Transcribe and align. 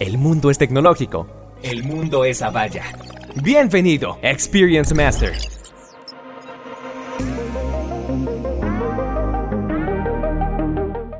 El 0.00 0.16
mundo 0.16 0.50
es 0.50 0.56
tecnológico. 0.56 1.26
El 1.62 1.84
mundo 1.84 2.24
es 2.24 2.40
Avaya. 2.40 2.84
Bienvenido, 3.34 4.18
Experience 4.22 4.94
Master. 4.94 5.36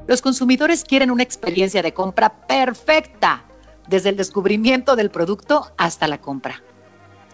Los 0.07 0.23
consumidores 0.23 0.85
quieren 0.85 1.11
una 1.11 1.23
experiencia 1.23 1.83
de 1.83 1.93
compra 1.93 2.47
perfecta, 2.47 3.45
desde 3.87 4.09
el 4.09 4.17
descubrimiento 4.17 4.97
del 4.97 5.11
producto 5.11 5.75
hasta 5.77 6.09
la 6.09 6.23
compra. 6.23 6.63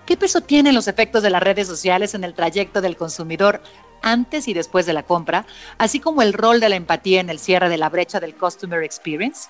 ¿Qué 0.04 0.16
peso 0.16 0.40
tienen 0.40 0.74
los 0.74 0.88
efectos 0.88 1.22
de 1.22 1.30
las 1.30 1.44
redes 1.44 1.68
sociales 1.68 2.16
en 2.16 2.24
el 2.24 2.34
trayecto 2.34 2.80
del 2.80 2.96
consumidor 2.96 3.62
antes 4.02 4.48
y 4.48 4.52
después 4.52 4.84
de 4.84 4.94
la 4.94 5.04
compra, 5.04 5.46
así 5.78 6.00
como 6.00 6.22
el 6.22 6.32
rol 6.32 6.58
de 6.58 6.70
la 6.70 6.76
empatía 6.76 7.20
en 7.20 7.30
el 7.30 7.38
cierre 7.38 7.68
de 7.68 7.78
la 7.78 7.88
brecha 7.88 8.18
del 8.18 8.34
Customer 8.34 8.82
Experience? 8.82 9.48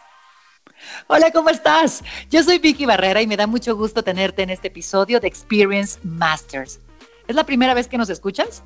Hola, 1.08 1.30
¿cómo 1.30 1.50
estás? 1.50 2.02
Yo 2.30 2.42
soy 2.42 2.58
Vicky 2.58 2.84
Barrera 2.84 3.22
y 3.22 3.26
me 3.26 3.36
da 3.36 3.46
mucho 3.46 3.76
gusto 3.76 4.02
tenerte 4.02 4.42
en 4.42 4.50
este 4.50 4.68
episodio 4.68 5.20
de 5.20 5.28
Experience 5.28 5.98
Masters. 6.02 6.80
¿Es 7.28 7.36
la 7.36 7.44
primera 7.44 7.74
vez 7.74 7.86
que 7.88 7.98
nos 7.98 8.10
escuchas? 8.10 8.62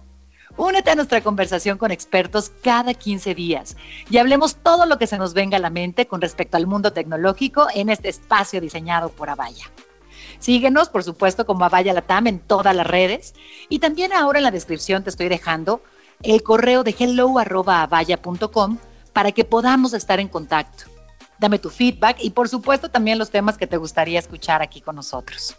Únete 0.56 0.90
a 0.90 0.94
nuestra 0.94 1.20
conversación 1.20 1.78
con 1.78 1.90
expertos 1.90 2.50
cada 2.62 2.94
15 2.94 3.34
días 3.34 3.76
y 4.10 4.18
hablemos 4.18 4.56
todo 4.56 4.86
lo 4.86 4.98
que 4.98 5.06
se 5.06 5.18
nos 5.18 5.32
venga 5.32 5.58
a 5.58 5.60
la 5.60 5.70
mente 5.70 6.06
con 6.06 6.20
respecto 6.20 6.56
al 6.56 6.66
mundo 6.66 6.92
tecnológico 6.92 7.68
en 7.74 7.88
este 7.88 8.08
espacio 8.08 8.60
diseñado 8.60 9.10
por 9.10 9.30
Avaya. 9.30 9.70
Síguenos, 10.38 10.88
por 10.88 11.04
supuesto, 11.04 11.46
como 11.46 11.64
Avaya 11.64 11.92
Latam 11.92 12.26
en 12.26 12.40
todas 12.40 12.74
las 12.74 12.86
redes 12.86 13.34
y 13.68 13.78
también 13.78 14.12
ahora 14.12 14.38
en 14.38 14.44
la 14.44 14.50
descripción 14.50 15.04
te 15.04 15.10
estoy 15.10 15.28
dejando 15.28 15.82
el 16.22 16.42
correo 16.42 16.82
de 16.82 16.94
hello.avaya.com 16.98 18.78
para 19.12 19.32
que 19.32 19.44
podamos 19.44 19.94
estar 19.94 20.20
en 20.20 20.28
contacto. 20.28 20.89
Dame 21.40 21.58
tu 21.58 21.70
feedback 21.70 22.18
y 22.20 22.30
por 22.30 22.48
supuesto 22.48 22.90
también 22.90 23.18
los 23.18 23.30
temas 23.30 23.58
que 23.58 23.66
te 23.66 23.78
gustaría 23.78 24.18
escuchar 24.18 24.62
aquí 24.62 24.80
con 24.80 24.94
nosotros 24.94 25.56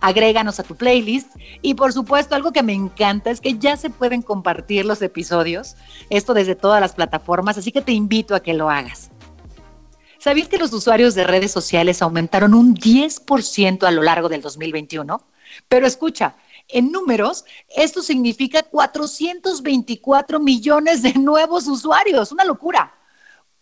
agréganos 0.00 0.58
a 0.60 0.62
tu 0.62 0.74
playlist 0.74 1.28
y 1.62 1.74
por 1.74 1.92
supuesto 1.92 2.34
algo 2.34 2.52
que 2.52 2.62
me 2.62 2.72
encanta 2.72 3.30
es 3.30 3.40
que 3.40 3.58
ya 3.58 3.76
se 3.76 3.90
pueden 3.90 4.22
compartir 4.22 4.84
los 4.84 5.02
episodios, 5.02 5.76
esto 6.10 6.34
desde 6.34 6.54
todas 6.54 6.80
las 6.80 6.92
plataformas, 6.92 7.58
así 7.58 7.72
que 7.72 7.82
te 7.82 7.92
invito 7.92 8.34
a 8.34 8.40
que 8.40 8.54
lo 8.54 8.70
hagas. 8.70 9.10
¿Sabías 10.18 10.48
que 10.48 10.58
los 10.58 10.72
usuarios 10.72 11.14
de 11.14 11.24
redes 11.24 11.50
sociales 11.50 12.00
aumentaron 12.00 12.54
un 12.54 12.76
10% 12.76 13.84
a 13.84 13.90
lo 13.90 14.02
largo 14.02 14.28
del 14.28 14.40
2021? 14.40 15.20
Pero 15.68 15.86
escucha, 15.86 16.36
en 16.68 16.92
números, 16.92 17.44
esto 17.76 18.02
significa 18.02 18.62
424 18.62 20.38
millones 20.38 21.02
de 21.02 21.14
nuevos 21.14 21.66
usuarios, 21.66 22.30
una 22.30 22.44
locura. 22.44 22.94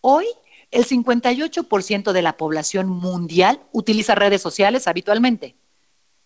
Hoy, 0.01 0.25
el 0.71 0.85
58% 0.85 2.11
de 2.11 2.21
la 2.21 2.37
población 2.37 2.87
mundial 2.87 3.61
utiliza 3.71 4.15
redes 4.15 4.41
sociales 4.41 4.87
habitualmente 4.87 5.55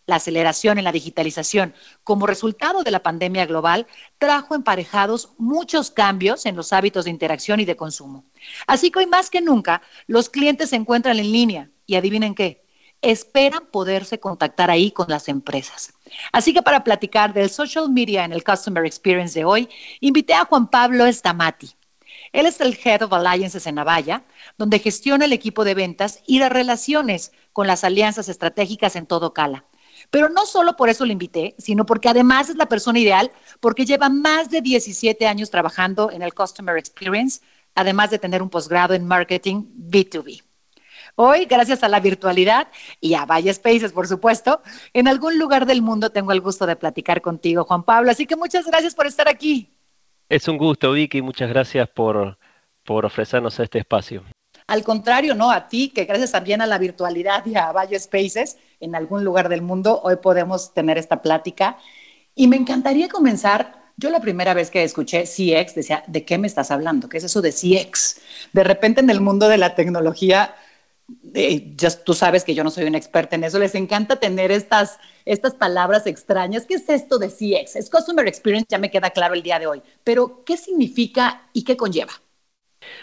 la 0.05 0.17
aceleración 0.17 0.77
en 0.77 0.83
la 0.83 0.91
digitalización 0.91 1.73
como 2.03 2.27
resultado 2.27 2.83
de 2.83 2.91
la 2.91 3.01
pandemia 3.01 3.45
global 3.45 3.87
trajo 4.17 4.55
emparejados 4.55 5.31
muchos 5.37 5.91
cambios 5.91 6.45
en 6.45 6.55
los 6.55 6.73
hábitos 6.73 7.05
de 7.05 7.11
interacción 7.11 7.59
y 7.59 7.65
de 7.65 7.75
consumo. 7.75 8.25
Así 8.67 8.91
que 8.91 8.99
hoy 8.99 9.07
más 9.07 9.29
que 9.29 9.41
nunca 9.41 9.81
los 10.07 10.29
clientes 10.29 10.69
se 10.69 10.75
encuentran 10.75 11.17
en 11.17 11.31
línea 11.31 11.71
y 11.87 11.95
adivinen 11.95 12.35
qué, 12.35 12.63
esperan 13.01 13.65
poderse 13.71 14.19
contactar 14.19 14.69
ahí 14.69 14.91
con 14.91 15.07
las 15.09 15.27
empresas. 15.27 15.93
Así 16.31 16.53
que 16.53 16.61
para 16.61 16.83
platicar 16.83 17.33
del 17.33 17.49
social 17.49 17.89
media 17.89 18.25
en 18.25 18.33
el 18.33 18.43
Customer 18.43 18.85
Experience 18.85 19.37
de 19.37 19.45
hoy, 19.45 19.69
invité 19.99 20.33
a 20.33 20.45
Juan 20.45 20.67
Pablo 20.69 21.05
Estamati. 21.05 21.71
Él 22.35 22.47
es 22.47 22.59
el 22.59 22.77
Head 22.83 23.03
of 23.03 23.13
Alliances 23.13 23.65
en 23.65 23.79
Avaya, 23.79 24.25
donde 24.57 24.79
gestiona 24.79 25.23
el 25.23 25.31
equipo 25.31 25.63
de 25.63 25.73
ventas 25.73 26.21
y 26.27 26.39
las 26.39 26.51
relaciones 26.51 27.31
con 27.53 27.65
las 27.65 27.85
alianzas 27.85 28.27
estratégicas 28.27 28.97
en 28.97 29.05
todo 29.05 29.33
Cala. 29.33 29.63
Pero 30.09 30.27
no 30.27 30.45
solo 30.45 30.75
por 30.75 30.89
eso 30.89 31.05
lo 31.05 31.13
invité, 31.13 31.55
sino 31.57 31.85
porque 31.85 32.09
además 32.09 32.49
es 32.49 32.57
la 32.57 32.65
persona 32.65 32.99
ideal, 32.99 33.31
porque 33.61 33.85
lleva 33.85 34.09
más 34.09 34.49
de 34.49 34.61
17 34.61 35.25
años 35.25 35.49
trabajando 35.49 36.11
en 36.11 36.21
el 36.21 36.33
Customer 36.33 36.75
Experience, 36.77 37.39
además 37.73 38.09
de 38.09 38.19
tener 38.19 38.41
un 38.41 38.49
posgrado 38.49 38.93
en 38.93 39.07
Marketing 39.07 39.63
B2B. 39.73 40.43
Hoy, 41.15 41.45
gracias 41.45 41.83
a 41.83 41.87
la 41.87 42.01
virtualidad 42.01 42.67
y 42.99 43.13
a 43.13 43.25
Valle 43.25 43.53
Spaces, 43.53 43.93
por 43.93 44.09
supuesto, 44.09 44.61
en 44.91 45.07
algún 45.07 45.39
lugar 45.39 45.65
del 45.65 45.81
mundo 45.81 46.09
tengo 46.09 46.33
el 46.33 46.41
gusto 46.41 46.65
de 46.65 46.75
platicar 46.75 47.21
contigo, 47.21 47.63
Juan 47.63 47.83
Pablo. 47.83 48.11
Así 48.11 48.25
que 48.25 48.35
muchas 48.35 48.65
gracias 48.65 48.93
por 48.93 49.07
estar 49.07 49.29
aquí. 49.29 49.74
Es 50.27 50.47
un 50.47 50.57
gusto, 50.57 50.91
Vicky. 50.91 51.21
Muchas 51.21 51.49
gracias 51.49 51.87
por, 51.89 52.37
por 52.83 53.05
ofrecernos 53.05 53.59
este 53.59 53.79
espacio. 53.79 54.23
Al 54.67 54.83
contrario, 54.83 55.35
no, 55.35 55.51
a 55.51 55.67
ti, 55.67 55.89
que 55.89 56.05
gracias 56.05 56.31
también 56.31 56.61
a 56.61 56.65
la 56.65 56.79
virtualidad 56.79 57.45
y 57.45 57.55
a 57.55 57.71
Valle 57.71 57.99
Spaces, 57.99 58.57
en 58.79 58.95
algún 58.95 59.23
lugar 59.23 59.47
del 59.49 59.61
mundo, 59.61 60.01
hoy 60.03 60.15
podemos 60.15 60.73
tener 60.73 60.97
esta 60.97 61.21
plática. 61.21 61.77
Y 62.33 62.47
me 62.47 62.55
encantaría 62.55 63.07
comenzar. 63.07 63.85
Yo 63.97 64.09
la 64.09 64.19
primera 64.19 64.53
vez 64.53 64.71
que 64.71 64.83
escuché 64.83 65.23
CX 65.23 65.75
decía, 65.75 66.03
¿de 66.07 66.25
qué 66.25 66.37
me 66.37 66.47
estás 66.47 66.71
hablando? 66.71 67.07
¿Qué 67.07 67.17
es 67.17 67.23
eso 67.23 67.41
de 67.41 67.51
CX? 67.51 68.21
De 68.51 68.63
repente 68.63 69.01
en 69.01 69.09
el 69.09 69.21
mundo 69.21 69.47
de 69.47 69.57
la 69.57 69.75
tecnología, 69.75 70.55
eh, 71.33 71.75
tú 72.03 72.13
sabes 72.13 72.43
que 72.43 72.55
yo 72.55 72.63
no 72.63 72.71
soy 72.71 72.85
una 72.85 72.97
experta 72.97 73.35
en 73.35 73.43
eso, 73.43 73.59
les 73.59 73.75
encanta 73.75 74.17
tener 74.17 74.51
estas, 74.51 74.99
estas 75.25 75.53
palabras 75.53 76.07
extrañas. 76.07 76.65
¿Qué 76.65 76.75
es 76.75 76.89
esto 76.89 77.19
de 77.19 77.29
CX? 77.29 77.75
Es 77.75 77.89
Customer 77.89 78.27
Experience, 78.27 78.67
ya 78.69 78.77
me 78.77 78.91
queda 78.91 79.09
claro 79.11 79.33
el 79.33 79.43
día 79.43 79.59
de 79.59 79.67
hoy, 79.67 79.81
pero 80.03 80.43
¿qué 80.45 80.57
significa 80.57 81.49
y 81.53 81.63
qué 81.63 81.77
conlleva? 81.77 82.13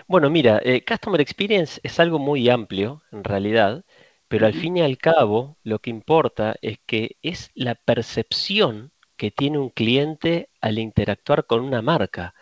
Bueno, 0.07 0.31
mira, 0.31 0.61
eh, 0.65 0.85
Customer 0.85 1.21
Experience 1.21 1.81
es 1.83 1.99
algo 2.01 2.19
muy 2.19 2.49
amplio, 2.49 3.03
en 3.13 3.25
realidad, 3.25 3.85
pero 4.29 4.47
al 4.47 4.55
fin 4.55 4.77
y 4.77 4.83
al 4.83 4.99
cabo, 4.99 5.59
lo 5.63 5.79
que 5.81 5.91
importa 5.91 6.57
es 6.63 6.79
que 6.87 7.17
es 7.23 7.51
la 7.55 7.75
percepción 7.75 8.93
que 9.17 9.31
tiene 9.31 9.59
un 9.59 9.71
cliente 9.71 10.51
al 10.61 10.79
interactuar 10.79 11.47
con 11.47 11.61
una 11.61 11.83
marca, 11.83 12.35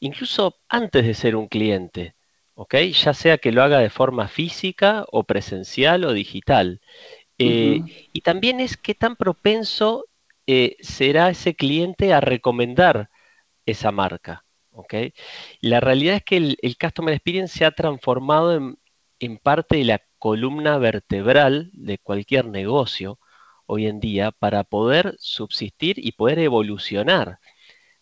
incluso 0.00 0.60
antes 0.68 1.06
de 1.06 1.14
ser 1.14 1.36
un 1.36 1.48
cliente, 1.48 2.14
¿ok? 2.60 2.74
Ya 2.92 3.14
sea 3.14 3.38
que 3.38 3.52
lo 3.52 3.62
haga 3.62 3.78
de 3.78 3.88
forma 3.88 4.28
física 4.28 5.06
o 5.10 5.24
presencial 5.24 6.04
o 6.04 6.12
digital. 6.12 6.82
Eh, 7.38 7.80
y 8.12 8.20
también 8.20 8.60
es 8.60 8.76
qué 8.76 8.94
tan 8.94 9.16
propenso 9.16 10.04
eh, 10.46 10.76
será 10.80 11.30
ese 11.30 11.54
cliente 11.54 12.12
a 12.12 12.20
recomendar 12.20 13.08
esa 13.64 13.92
marca. 13.92 14.44
La 15.62 15.80
realidad 15.80 16.16
es 16.16 16.22
que 16.22 16.36
el, 16.36 16.76
Customer 16.78 17.14
Experience 17.14 17.56
se 17.56 17.64
ha 17.64 17.70
transformado 17.70 18.54
en, 18.54 18.78
en, 19.20 19.38
parte 19.38 19.76
de 19.76 19.84
la 19.84 20.02
columna 20.18 20.76
vertebral 20.76 21.70
de 21.72 21.96
cualquier 21.96 22.44
negocio 22.44 23.18
hoy 23.64 23.86
en 23.86 24.00
día 24.00 24.32
para 24.32 24.64
poder 24.64 25.16
subsistir 25.18 25.98
y 25.98 26.12
poder 26.12 26.38
evolucionar 26.38 27.38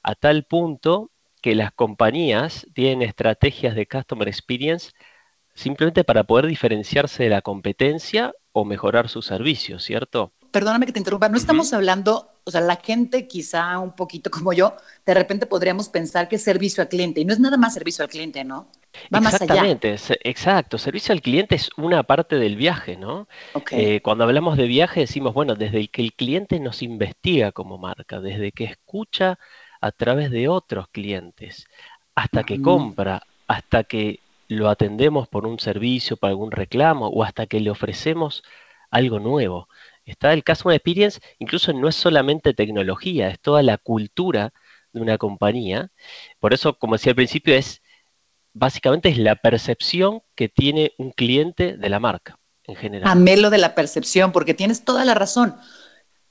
a 0.03 0.17
tal 0.17 0.47
punto 0.47 1.13
que 1.49 1.55
las 1.55 1.73
compañías 1.73 2.67
tienen 2.75 3.01
estrategias 3.01 3.75
de 3.75 3.89
Customer 3.89 4.29
Experience 4.29 4.91
simplemente 5.55 6.05
para 6.05 6.25
poder 6.25 6.47
diferenciarse 6.47 7.23
de 7.23 7.31
la 7.31 7.41
competencia 7.41 8.35
o 8.53 8.67
mejorar 8.67 9.09
sus 9.09 9.25
servicios, 9.25 9.83
¿cierto? 9.83 10.35
perdóname 10.51 10.87
que 10.87 10.93
te 10.93 10.99
interrumpa, 10.99 11.29
no 11.29 11.37
estamos 11.37 11.73
hablando, 11.73 12.33
o 12.45 12.51
sea, 12.51 12.61
la 12.61 12.77
gente 12.77 13.27
quizá 13.27 13.79
un 13.79 13.95
poquito 13.95 14.31
como 14.31 14.53
yo, 14.53 14.75
de 15.05 15.15
repente 15.15 15.47
podríamos 15.47 15.89
pensar 15.89 16.29
que 16.29 16.37
es 16.37 16.43
servicio 16.43 16.83
al 16.83 16.89
cliente 16.89 17.21
y 17.21 17.25
no 17.25 17.33
es 17.33 17.41
nada 17.41 17.57
más 17.57 17.75
servicio 17.75 18.03
al 18.03 18.11
cliente, 18.11 18.45
¿no? 18.45 18.71
Va 19.15 19.21
más 19.21 19.41
allá. 19.41 19.79
exacto. 20.25 20.79
Servicio 20.79 21.13
al 21.13 21.21
cliente 21.21 21.55
es 21.55 21.69
una 21.77 22.03
parte 22.03 22.37
del 22.37 22.57
viaje, 22.57 22.97
¿no? 22.97 23.29
Eh, 23.71 24.01
cuando 24.01 24.25
hablamos 24.25 24.57
de 24.57 24.67
viaje 24.67 25.01
decimos, 25.01 25.35
bueno, 25.35 25.55
desde 25.55 25.89
que 25.89 26.03
el 26.03 26.15
cliente 26.15 26.59
nos 26.59 26.83
investiga 26.83 27.53
como 27.53 27.77
marca, 27.77 28.21
desde 28.21 28.51
que 28.51 28.65
escucha 28.65 29.39
a 29.81 29.93
través 29.93 30.31
de 30.31 30.49
otros 30.49 30.89
clientes, 30.89 31.67
hasta 32.15 32.45
que 32.45 32.61
compra, 32.61 33.23
hasta 33.47 33.85
que 33.85 34.21
lo 34.49 34.69
atendemos 34.69 35.29
por 35.29 35.47
un 35.47 35.59
servicio, 35.59 36.17
por 36.17 36.31
algún 36.31 36.51
reclamo 36.51 37.09
o 37.09 37.23
hasta 37.23 37.47
que 37.47 37.61
le 37.61 37.71
ofrecemos 37.71 38.43
algo 38.91 39.21
nuevo. 39.21 39.69
Está 40.05 40.33
el 40.33 40.43
Customer 40.43 40.75
Experience, 40.75 41.21
incluso 41.39 41.73
no 41.73 41.89
es 41.89 41.95
solamente 41.95 42.55
tecnología, 42.55 43.29
es 43.29 43.39
toda 43.41 43.63
la 43.63 43.77
cultura 43.77 44.53
de 44.93 45.01
una 45.03 45.19
compañía. 45.19 45.91
Por 46.41 46.55
eso, 46.55 46.79
como 46.79 46.95
decía 46.95 47.11
al 47.11 47.17
principio, 47.17 47.55
es 47.55 47.83
básicamente 48.55 49.09
es 49.11 49.19
la 49.19 49.37
percepción 49.37 50.23
que 50.35 50.49
tiene 50.49 50.93
un 50.99 51.11
cliente 51.11 51.77
de 51.77 51.89
la 51.89 52.01
marca 52.01 52.39
en 52.65 52.77
general. 52.77 53.11
Amelo 53.11 53.51
de 53.51 53.59
la 53.59 53.75
percepción, 53.75 54.33
porque 54.33 54.55
tienes 54.55 54.85
toda 54.85 55.05
la 55.05 55.15
razón. 55.15 55.57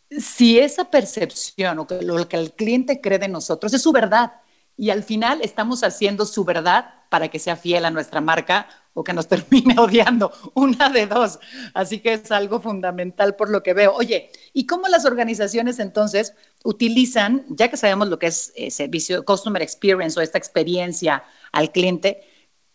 Si 0.10 0.60
esa 0.60 0.90
percepción 0.90 1.80
o 1.80 1.88
que 1.88 2.02
lo 2.02 2.28
que 2.28 2.38
el 2.38 2.54
cliente 2.54 3.02
cree 3.02 3.20
de 3.20 3.28
nosotros 3.28 3.74
es 3.74 3.82
su 3.82 3.92
verdad 3.92 4.34
y 4.78 4.92
al 4.92 5.04
final 5.04 5.40
estamos 5.42 5.84
haciendo 5.84 6.26
su 6.26 6.46
verdad 6.46 6.94
para 7.10 7.30
que 7.30 7.40
sea 7.40 7.56
fiel 7.56 7.86
a 7.86 7.92
nuestra 7.92 8.22
marca 8.22 8.68
o 8.94 9.04
que 9.04 9.14
nos 9.14 9.28
termine 9.30 9.80
odiando, 9.80 10.32
una 10.54 10.90
de 10.90 11.08
dos. 11.08 11.40
Así 11.74 12.00
que 12.00 12.14
es 12.14 12.32
algo 12.32 12.62
fundamental 12.62 13.36
por 13.36 13.50
lo 13.50 13.64
que 13.64 13.74
veo. 13.74 13.94
Oye, 13.94 14.32
¿y 14.54 14.66
cómo 14.66 14.88
las 14.88 15.06
organizaciones 15.06 15.80
entonces 15.80 16.34
utilizan, 16.64 17.46
ya 17.50 17.70
que 17.70 17.78
sabemos 17.78 18.08
lo 18.08 18.20
que 18.20 18.28
es 18.28 18.54
eh, 18.56 18.72
servicio, 18.72 19.26
customer 19.26 19.62
experience 19.62 20.20
o 20.20 20.24
esta 20.24 20.38
experiencia 20.38 21.24
al 21.52 21.72
cliente, 21.72 22.22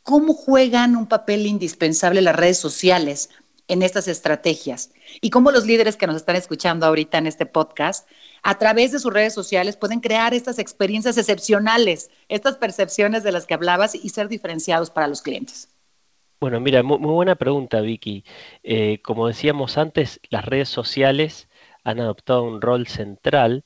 cómo 0.03 0.35
juegan 0.35 0.97
un 0.97 1.07
papel 1.07 1.47
indispensable 1.47 2.21
las 2.23 2.37
redes 2.37 2.59
sociales 2.59 3.31
en 3.69 3.83
estas 3.83 4.09
estrategias 4.09 4.93
y 5.21 5.31
cómo 5.31 5.51
los 5.51 5.67
líderes 5.67 5.97
que 5.97 6.07
nos 6.07 6.17
están 6.17 6.37
escuchando 6.37 6.87
ahorita 6.87 7.19
en 7.19 7.27
este 7.27 7.47
podcast, 7.47 8.09
a 8.43 8.59
través 8.59 8.93
de 8.93 8.99
sus 8.99 9.13
redes 9.13 9.35
sociales, 9.35 9.77
pueden 9.77 10.01
crear 10.01 10.35
estas 10.35 10.59
experiencias 10.59 11.17
excepcionales, 11.17 12.11
estas 12.29 12.57
percepciones 12.57 13.23
de 13.23 13.33
las 13.33 13.47
que 13.47 13.55
hablabas 13.55 13.95
y 13.95 14.09
ser 14.09 14.29
diferenciados 14.29 14.91
para 14.91 15.09
los 15.09 15.23
clientes. 15.23 15.69
Bueno, 16.41 16.59
mira, 16.59 16.83
muy, 16.83 16.99
buena 16.99 17.37
pregunta, 17.37 17.81
Vicky. 17.81 18.25
Eh, 18.65 18.99
como 19.03 19.29
decíamos 19.29 19.79
antes, 19.79 20.21
las 20.29 20.45
redes 20.45 20.69
sociales 20.69 21.49
han 21.85 22.01
adoptado 22.01 22.43
un 22.43 22.61
rol 22.61 22.89
central 22.89 23.65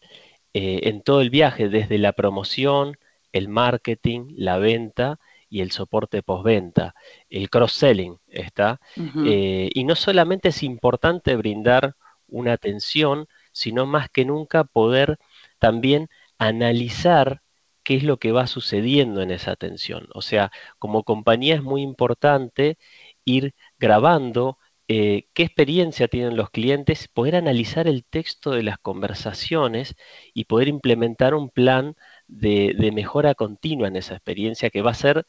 eh, 0.52 0.80
en 0.82 1.00
todo 1.02 1.22
el 1.22 1.30
viaje, 1.30 1.68
desde 1.68 1.96
la 1.96 2.12
promoción, 2.12 2.98
el 3.32 3.48
marketing, 3.48 4.34
la 4.36 4.58
venta 4.58 5.18
y 5.48 5.60
el 5.60 5.70
soporte 5.70 6.22
postventa, 6.22 6.94
el 7.30 7.50
cross-selling 7.50 8.18
está. 8.28 8.80
Eh, 9.20 9.70
y 9.74 9.84
no 9.84 9.94
solamente 9.94 10.48
es 10.48 10.62
importante 10.62 11.36
brindar 11.36 11.96
una 12.26 12.52
atención, 12.52 13.26
sino 13.52 13.86
más 13.86 14.10
que 14.10 14.24
nunca 14.24 14.64
poder 14.64 15.18
también 15.58 16.08
analizar 16.38 17.42
qué 17.82 17.96
es 17.96 18.02
lo 18.02 18.18
que 18.18 18.32
va 18.32 18.46
sucediendo 18.46 19.22
en 19.22 19.30
esa 19.30 19.52
atención. 19.52 20.08
O 20.14 20.22
sea, 20.22 20.50
como 20.78 21.04
compañía 21.04 21.54
es 21.54 21.62
muy 21.62 21.82
importante 21.82 22.78
ir 23.24 23.54
grabando 23.78 24.58
eh, 24.88 25.28
qué 25.34 25.42
experiencia 25.44 26.08
tienen 26.08 26.36
los 26.36 26.50
clientes, 26.50 27.08
poder 27.08 27.36
analizar 27.36 27.88
el 27.88 28.04
texto 28.04 28.50
de 28.52 28.62
las 28.62 28.78
conversaciones 28.78 29.96
y 30.34 30.44
poder 30.44 30.68
implementar 30.68 31.34
un 31.34 31.50
plan 31.50 31.96
de, 32.28 32.90
mejora 32.92 33.34
continua 33.34 33.88
en 33.88 33.96
esa 33.96 34.14
experiencia 34.14 34.70
que 34.70 34.82
va 34.82 34.92
a 34.92 34.94
ser 34.94 35.26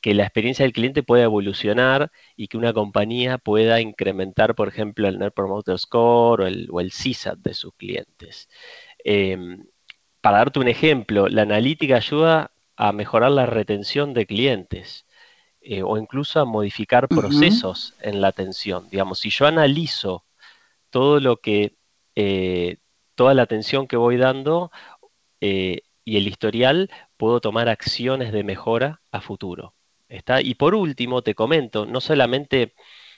que 0.00 0.14
la 0.14 0.24
experiencia 0.24 0.64
del 0.64 0.72
cliente 0.74 1.02
pueda 1.02 1.24
evolucionar 1.24 2.10
y 2.36 2.48
que 2.48 2.58
una 2.58 2.74
compañía 2.74 3.38
pueda 3.38 3.80
incrementar, 3.80 4.54
por 4.54 4.68
ejemplo, 4.68 5.08
el 5.08 5.18
Net 5.18 5.32
Promoter 5.34 5.78
Score 5.78 6.42
o 6.42 6.46
el, 6.46 6.68
o 6.70 6.80
CSAT 6.80 7.38
de 7.38 7.54
sus 7.54 7.72
clientes. 7.74 8.48
Em, 9.04 9.64
para 10.20 10.38
darte 10.38 10.58
un 10.60 10.68
ejemplo, 10.68 11.28
la 11.28 11.42
analítica 11.42 11.96
ayuda 11.96 12.52
a 12.76 12.92
mejorar 12.92 13.30
la 13.30 13.46
retención 13.46 14.14
de 14.14 14.26
clientes 14.26 15.06
eh, 15.60 15.82
o 15.82 15.96
incluso 15.96 16.40
a 16.40 16.44
modificar 16.44 17.08
procesos 17.08 17.94
en 18.00 18.20
la 18.20 18.28
atención. 18.28 18.88
Digamos, 18.90 19.20
si 19.20 19.30
yo 19.30 19.46
analizo 19.46 20.26
todo 20.90 21.20
lo 21.20 21.38
que, 21.38 21.76
eh, 22.14 22.78
toda 23.14 23.34
la 23.34 23.42
atención 23.42 23.86
que 23.86 23.96
voy 23.96 24.18
dando, 24.18 24.70
eh, 25.40 25.82
y 26.04 26.16
el 26.16 26.28
historial, 26.28 26.90
puedo 27.16 27.40
tomar 27.40 27.68
acciones 27.68 28.32
de 28.32 28.44
mejora 28.44 29.00
a 29.10 29.20
futuro. 29.20 29.74
¿Está? 30.08 30.42
Y 30.42 30.54
por 30.54 30.74
último, 30.74 31.22
te 31.22 31.34
comento, 31.34 31.86
no 31.86 32.00
solamente 32.00 32.74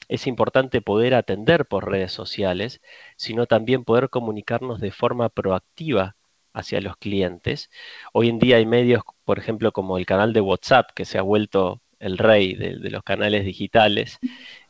es 0.09 0.27
importante 0.27 0.81
poder 0.81 1.15
atender 1.15 1.67
por 1.67 1.91
redes 1.91 2.13
sociales, 2.13 2.81
sino 3.17 3.47
también 3.47 3.85
poder 3.85 4.09
comunicarnos 4.09 4.81
de 4.81 4.93
forma 4.93 5.29
proactiva 5.29 6.17
hacia 6.53 6.81
los 6.81 6.97
clientes. 6.97 7.71
Hoy 8.13 8.29
en 8.29 8.39
día 8.39 8.57
hay 8.57 8.67
medios, 8.67 9.03
por 9.25 9.39
ejemplo, 9.39 9.73
como 9.73 9.99
el 9.99 10.07
canal 10.07 10.33
de 10.33 10.41
WhatsApp, 10.41 10.91
que 10.95 11.05
se 11.05 11.19
ha 11.19 11.23
vuelto 11.23 11.83
el 11.99 12.19
rey 12.19 12.55
de, 12.55 12.75
los 12.91 13.03
canales 13.03 13.45
digitales 13.45 14.19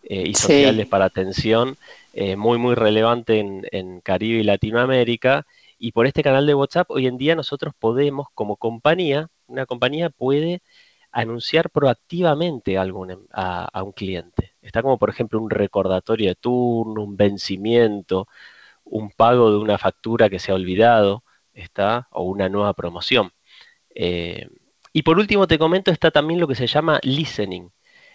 eh, 0.04 0.24
y 0.26 0.34
sociales 0.34 0.86
para 0.86 1.04
atención, 1.04 1.76
eh, 2.14 2.36
muy, 2.36 2.58
muy 2.58 2.74
relevante 2.74 3.38
en, 3.38 3.66
en 3.72 4.00
Caribe 4.00 4.40
y 4.40 4.44
Latinoamérica, 4.44 5.46
y 5.78 5.92
por 5.92 6.06
este 6.06 6.22
canal 6.22 6.46
de 6.46 6.54
WhatsApp, 6.54 6.90
hoy 6.90 7.06
en 7.06 7.18
día 7.18 7.34
nosotros 7.34 7.74
podemos, 7.78 8.28
como 8.34 8.56
compañía, 8.56 9.28
una 9.46 9.66
compañía 9.66 10.10
puede 10.10 10.62
anunciar 11.12 11.70
proactivamente 11.70 12.78
a, 12.78 12.84
em, 12.84 13.26
a, 13.32 13.82
un 13.82 13.92
cliente. 13.92 14.54
Está 14.62 14.82
como, 14.82 14.98
por 14.98 15.10
ejemplo, 15.10 15.40
un 15.40 15.50
recordatorio 15.50 16.28
de 16.28 16.34
turno, 16.34 17.02
un 17.02 17.16
vencimiento, 17.16 18.28
un 18.84 19.10
pago 19.10 19.50
de 19.50 19.58
una 19.58 19.78
factura 19.78 20.28
que 20.28 20.38
se 20.38 20.52
ha 20.52 20.54
olvidado, 20.54 21.24
está, 21.54 22.08
o 22.10 22.24
una 22.24 22.48
nueva 22.48 22.74
promoción. 22.74 23.32
Eh, 23.94 24.48
y 24.92 25.02
por 25.02 25.18
último, 25.18 25.46
te 25.46 25.58
comento, 25.58 25.90
está 25.90 26.10
también 26.10 26.40
lo 26.40 26.48
que 26.48 26.54
se 26.54 26.66
llama 26.66 27.00
listening. 27.02 27.70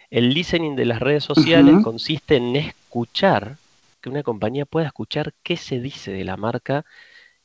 El 0.09 0.33
listening 0.33 0.75
de 0.75 0.85
las 0.85 0.99
redes 0.99 1.23
sociales 1.23 1.75
consiste 1.83 2.35
en 2.35 2.55
escuchar, 2.55 3.57
que 4.01 4.09
una 4.09 4.23
compañía 4.23 4.65
pueda 4.65 4.87
escuchar 4.87 5.33
qué 5.43 5.57
se 5.57 5.79
dice 5.79 6.11
de 6.11 6.25
la 6.25 6.37
marca 6.37 6.85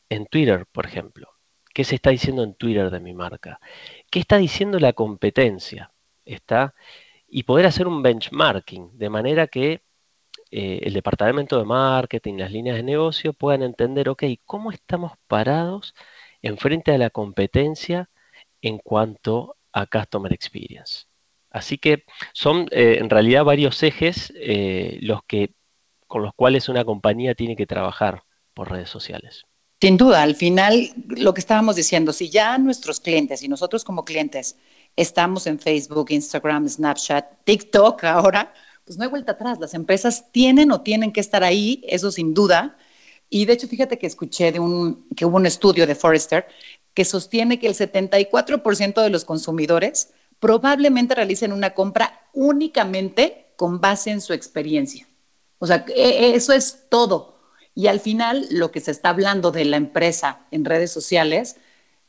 en 0.09 0.27
Twitter, 0.27 0.67
por 0.71 0.87
ejemplo. 0.87 1.31
¿Qué 1.75 1.85
se 1.85 1.97
está 1.97 2.11
diciendo 2.11 2.43
en 2.43 2.55
Twitter 2.55 2.91
de 2.91 3.01
mi 3.01 3.15
marca? 3.15 3.61
¿Qué 4.11 4.21
está 4.21 4.39
diciendo 4.39 4.79
la 4.79 4.95
competencia? 4.95 5.93
¿Está? 6.25 6.75
Y 7.29 7.43
poder 7.43 7.67
hacer 7.67 7.87
un 7.87 8.03
benchmarking 8.03 8.99
de 8.99 9.11
manera 9.11 9.47
que 9.47 9.83
eh, 10.51 10.81
el 10.85 10.95
departamento 10.95 11.59
de 11.59 11.65
marketing, 11.65 12.37
las 12.39 12.53
líneas 12.53 12.77
de 12.77 12.83
negocio 12.83 13.33
puedan 13.33 13.63
entender, 13.63 14.09
ok, 14.09 14.25
¿cómo 14.45 14.71
estamos 14.71 15.13
parados 15.27 15.95
en 16.43 16.57
frente 16.59 16.93
a 16.93 16.99
la 16.99 17.11
competencia 17.11 18.11
en 18.63 18.79
cuanto 18.79 19.57
a 19.73 19.87
Customer 19.87 20.33
Experience? 20.33 21.07
Así 21.51 21.79
que 21.79 22.05
son 22.33 22.69
eh, 22.71 22.99
en 23.01 23.11
realidad 23.11 23.45
varios 23.45 23.83
ejes 23.83 24.33
eh, 24.37 24.99
los 25.03 25.23
que, 25.25 25.55
con 26.07 26.23
los 26.23 26.35
cuales 26.35 26.69
una 26.69 26.85
compañía 26.85 27.35
tiene 27.35 27.57
que 27.57 27.67
trabajar 27.67 28.23
por 28.55 28.71
redes 28.71 28.91
sociales. 28.91 29.47
Sin 29.81 29.99
duda, 29.99 30.23
al 30.23 30.35
final, 30.35 30.91
lo 31.09 31.35
que 31.35 31.41
estábamos 31.41 31.77
diciendo, 31.77 32.13
si 32.13 32.31
ya 32.31 32.57
nuestros 32.57 32.99
clientes 32.99 33.43
y 33.43 33.49
nosotros 33.49 33.85
como 33.85 34.05
clientes 34.05 34.57
estamos 34.97 35.47
en 35.47 35.59
Facebook, 35.59 36.11
Instagram, 36.11 36.69
Snapchat, 36.69 37.45
TikTok 37.45 38.05
ahora, 38.05 38.55
pues 38.87 38.97
no 38.97 39.05
hay 39.05 39.11
vuelta 39.11 39.33
atrás. 39.33 39.59
Las 39.61 39.75
empresas 39.75 40.33
tienen 40.33 40.73
o 40.73 40.81
tienen 40.81 41.13
que 41.13 41.21
estar 41.21 41.45
ahí, 41.45 41.83
eso 41.87 42.11
sin 42.11 42.33
duda. 42.33 42.79
Y 43.29 43.45
de 43.45 43.53
hecho, 43.53 43.69
fíjate 43.69 43.99
que 43.99 44.07
escuché 44.07 44.53
de 44.53 44.61
un, 44.61 45.07
que 45.15 45.27
hubo 45.27 45.37
un 45.37 45.47
estudio 45.47 45.87
de 45.87 45.95
Forrester 45.95 46.47
que 46.95 47.05
sostiene 47.05 47.59
que 47.59 47.67
el 47.67 47.75
74% 47.75 49.03
de 49.03 49.11
los 49.11 49.27
consumidores 49.27 50.15
probablemente 50.41 51.15
realicen 51.15 51.53
una 51.53 51.75
compra 51.75 52.29
únicamente 52.33 53.53
con 53.57 53.81
base 53.81 54.11
en 54.11 54.23
su 54.23 54.33
experiencia. 54.33 55.07
O 55.59 55.67
sea, 55.67 55.85
e, 55.89 56.03
e, 56.03 56.35
eso 56.35 56.55
es 56.55 56.89
todo. 56.89 57.36
Y 57.77 57.89
al 57.89 58.01
final, 58.01 58.47
lo 58.51 58.73
que 58.73 58.81
se 58.81 58.91
está 58.91 59.11
hablando 59.11 59.53
de 59.53 59.67
la 59.67 59.77
empresa 59.77 60.41
en 60.51 60.65
redes 60.65 60.91
sociales 60.91 61.57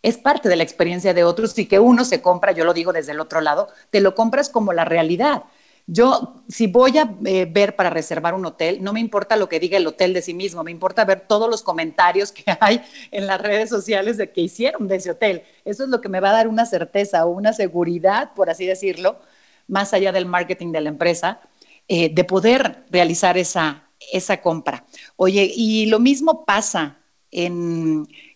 es 0.02 0.18
parte 0.18 0.48
de 0.48 0.56
la 0.56 0.64
experiencia 0.64 1.14
de 1.14 1.26
otros 1.26 1.60
y 1.60 1.66
que 1.66 1.78
uno 1.78 2.06
se 2.06 2.22
compra, 2.22 2.54
yo 2.54 2.64
lo 2.64 2.74
digo 2.74 2.94
desde 2.94 3.12
el 3.12 3.20
otro 3.20 3.42
lado, 3.42 3.68
te 3.90 4.00
lo 4.00 4.16
compras 4.16 4.48
como 4.48 4.72
la 4.72 4.86
realidad. 4.86 5.44
Yo, 5.86 6.42
si 6.48 6.68
voy 6.68 6.98
a 6.98 7.14
eh, 7.26 7.46
ver 7.52 7.76
para 7.76 7.90
reservar 7.90 8.34
un 8.34 8.46
hotel, 8.46 8.82
no 8.82 8.94
me 8.94 9.02
importa 9.02 9.36
lo 9.36 9.50
que 9.50 9.60
diga 9.60 9.78
el 9.78 9.86
hotel 9.88 10.14
de 10.14 10.22
sí 10.22 10.34
mismo, 10.34 10.64
me 10.64 10.72
importa 10.72 11.04
ver 11.04 11.22
todos 11.28 11.50
los 11.50 11.64
comentarios 11.64 12.32
que 12.32 12.46
hay 12.62 12.82
en 13.12 13.28
las 13.28 13.42
redes 13.42 13.70
sociales 13.70 14.16
de 14.16 14.32
que 14.32 14.40
hicieron 14.40 14.88
de 14.88 14.96
ese 14.96 15.12
hotel. 15.12 15.44
Eso 15.66 15.84
es 15.84 15.90
lo 15.90 16.00
que 16.00 16.08
me 16.08 16.22
va 16.22 16.30
a 16.30 16.34
dar 16.34 16.48
una 16.48 16.66
certeza 16.66 17.26
o 17.26 17.30
una 17.32 17.52
seguridad, 17.52 18.34
por 18.36 18.50
así 18.50 18.66
decirlo, 18.66 19.20
más 19.68 19.94
allá 19.94 20.14
del 20.14 20.28
marketing 20.28 20.72
de 20.72 20.80
la 20.80 20.90
empresa, 20.90 21.42
eh, 21.90 22.14
de 22.14 22.24
poder 22.24 22.86
realizar 22.90 23.38
esa, 23.38 23.87
esa 24.12 24.42
compra. 24.42 24.86
Oye, 25.16 25.52
y 25.54 25.88
lo 25.88 26.00
mismo 26.00 26.46
pasa 26.46 27.00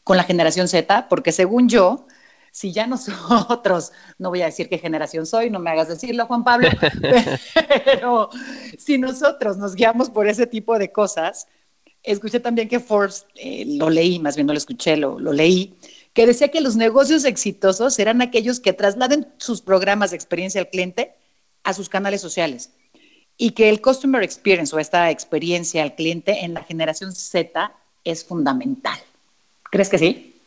con 0.03 0.17
la 0.17 0.23
generación 0.23 0.67
Z, 0.67 1.07
porque 1.09 1.31
según 1.31 1.69
yo, 1.69 2.05
si 2.51 2.73
ya 2.73 2.87
nosotros, 2.87 3.91
no 4.19 4.29
voy 4.29 4.41
a 4.41 4.45
decir 4.45 4.69
qué 4.69 4.77
generación 4.77 5.25
soy, 5.25 5.49
no 5.49 5.59
me 5.59 5.71
hagas 5.71 5.87
decirlo, 5.87 6.25
Juan 6.25 6.43
Pablo, 6.43 6.69
pero 7.85 8.29
si 8.77 8.97
nosotros 8.97 9.57
nos 9.57 9.75
guiamos 9.75 10.09
por 10.09 10.27
ese 10.27 10.45
tipo 10.45 10.77
de 10.77 10.91
cosas, 10.91 11.47
escuché 12.03 12.39
también 12.39 12.67
que 12.67 12.79
Forbes, 12.79 13.25
eh, 13.35 13.63
lo 13.65 13.89
leí, 13.89 14.19
más 14.19 14.35
bien 14.35 14.47
no 14.47 14.53
lo 14.53 14.57
escuché, 14.57 14.97
lo, 14.97 15.19
lo 15.19 15.31
leí, 15.31 15.77
que 16.13 16.25
decía 16.25 16.49
que 16.49 16.59
los 16.59 16.75
negocios 16.75 17.23
exitosos 17.23 17.97
eran 17.97 18.21
aquellos 18.21 18.59
que 18.59 18.73
trasladen 18.73 19.33
sus 19.37 19.61
programas 19.61 20.09
de 20.09 20.17
experiencia 20.17 20.59
al 20.59 20.69
cliente 20.69 21.15
a 21.63 21.73
sus 21.73 21.87
canales 21.87 22.19
sociales 22.19 22.71
y 23.37 23.51
que 23.51 23.69
el 23.69 23.81
customer 23.81 24.23
experience 24.23 24.75
o 24.75 24.79
esta 24.79 25.09
experiencia 25.09 25.83
al 25.83 25.95
cliente 25.95 26.45
en 26.45 26.53
la 26.53 26.63
generación 26.63 27.13
Z 27.13 27.71
es 28.03 28.25
fundamental. 28.25 28.99
¿Crees 29.71 29.89
que 29.89 29.97
sí? 29.97 30.41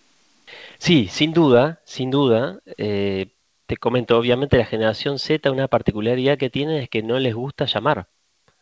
Sí, 0.78 1.08
sin 1.10 1.32
duda, 1.32 1.80
sin 1.84 2.10
duda. 2.10 2.60
Eh, 2.76 3.28
te 3.66 3.76
comento, 3.76 4.18
obviamente 4.18 4.58
la 4.58 4.66
generación 4.66 5.18
Z, 5.18 5.50
una 5.50 5.68
particularidad 5.68 6.36
que 6.36 6.50
tiene 6.50 6.82
es 6.82 6.88
que 6.88 7.02
no 7.02 7.18
les 7.18 7.34
gusta 7.34 7.64
llamar. 7.64 8.08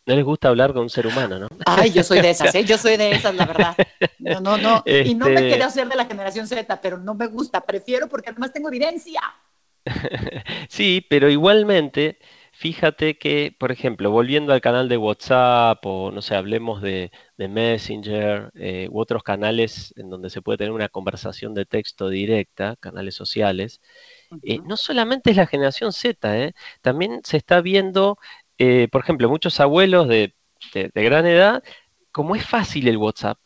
No 0.04 0.16
les 0.16 0.24
gusta 0.24 0.48
hablar 0.48 0.72
con 0.72 0.82
un 0.82 0.90
ser 0.90 1.06
humano, 1.06 1.38
¿no? 1.38 1.48
Ay, 1.64 1.92
yo 1.92 2.02
soy 2.02 2.20
de 2.20 2.30
esas, 2.30 2.52
¿eh? 2.56 2.64
Yo 2.64 2.76
soy 2.76 2.96
de 2.96 3.12
esas, 3.12 3.34
la 3.34 3.46
verdad. 3.46 3.76
No, 4.18 4.40
no, 4.40 4.58
no. 4.58 4.82
Y 4.84 5.14
no 5.14 5.26
me 5.26 5.34
este 5.34 5.48
quiero 5.48 5.64
hacer 5.64 5.88
de 5.88 5.94
la 5.94 6.06
generación 6.06 6.48
Z, 6.48 6.80
pero 6.80 6.98
no 6.98 7.14
me 7.14 7.26
gusta. 7.26 7.60
Prefiero 7.60 8.08
porque 8.08 8.30
además 8.30 8.52
tengo 8.52 8.68
evidencia. 8.68 9.20
sí, 10.68 11.06
pero 11.08 11.30
igualmente 11.30 12.18
Fíjate 12.62 13.18
que, 13.18 13.52
por 13.58 13.72
ejemplo, 13.72 14.12
volviendo 14.12 14.52
al 14.52 14.60
canal 14.60 14.88
de 14.88 14.96
WhatsApp 14.96 15.84
o, 15.84 16.12
no 16.12 16.22
sé, 16.22 16.36
hablemos 16.36 16.80
de, 16.80 17.10
Messenger 17.36 18.52
eh, 18.54 18.86
u 18.88 19.00
otros 19.00 19.24
canales 19.24 19.92
en 19.96 20.08
donde 20.08 20.30
se 20.30 20.42
puede 20.42 20.58
tener 20.58 20.70
una 20.70 20.88
conversación 20.88 21.54
de 21.54 21.66
texto 21.66 22.08
directa, 22.08 22.76
canales 22.78 23.16
sociales, 23.16 23.80
eh, 24.44 24.60
no 24.64 24.76
solamente 24.76 25.32
es 25.32 25.36
la 25.38 25.48
generación 25.48 25.92
Z, 25.92 26.38
eh, 26.38 26.54
también 26.82 27.22
se 27.24 27.36
está 27.36 27.60
viendo, 27.60 28.16
por 28.92 29.00
ejemplo, 29.02 29.28
muchos 29.28 29.58
abuelos 29.58 30.06
de 30.06 30.32
de, 30.72 30.90
gran 30.94 31.26
edad, 31.26 31.64
como 32.12 32.36
es 32.36 32.46
fácil 32.46 32.86
el 32.86 32.96
WhatsApp, 32.96 33.40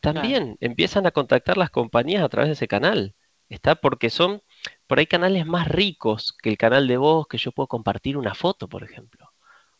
también 0.00 0.56
empiezan 0.58 1.06
a 1.06 1.12
contactar 1.12 1.56
las 1.56 1.70
compañías 1.70 2.24
a 2.24 2.28
través 2.28 2.48
de 2.48 2.54
ese 2.54 2.66
canal. 2.66 3.14
¿Está? 3.48 3.74
Porque 3.74 4.10
son 4.10 4.42
por 4.90 4.98
ahí 4.98 5.06
canales 5.06 5.46
más 5.46 5.68
ricos 5.68 6.36
que 6.42 6.48
el 6.48 6.58
canal 6.58 6.88
de 6.88 6.96
voz, 6.96 7.28
que 7.28 7.38
yo 7.38 7.52
puedo 7.52 7.68
compartir 7.68 8.16
una 8.16 8.34
foto, 8.34 8.66
por 8.66 8.82
ejemplo, 8.82 9.30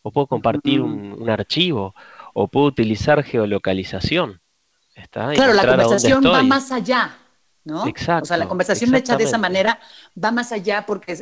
o 0.02 0.12
puedo 0.12 0.28
compartir 0.28 0.80
un, 0.80 1.28
archivo, 1.28 1.96
o 2.32 2.46
puedo 2.46 2.66
utilizar 2.66 3.24
geolocalización. 3.24 4.40
¿está? 4.94 5.32
Claro, 5.32 5.54
la 5.54 5.66
conversación 5.66 6.22
va 6.24 6.44
más 6.44 6.70
allá, 6.70 7.18
¿no? 7.64 7.88
Exacto. 7.88 8.22
O 8.22 8.26
sea, 8.26 8.36
la 8.36 8.46
conversación 8.46 8.94
hecha 8.94 9.16
de 9.16 9.24
esa 9.24 9.36
manera 9.36 9.80
va 10.16 10.30
más 10.30 10.52
allá 10.52 10.86
porque 10.86 11.16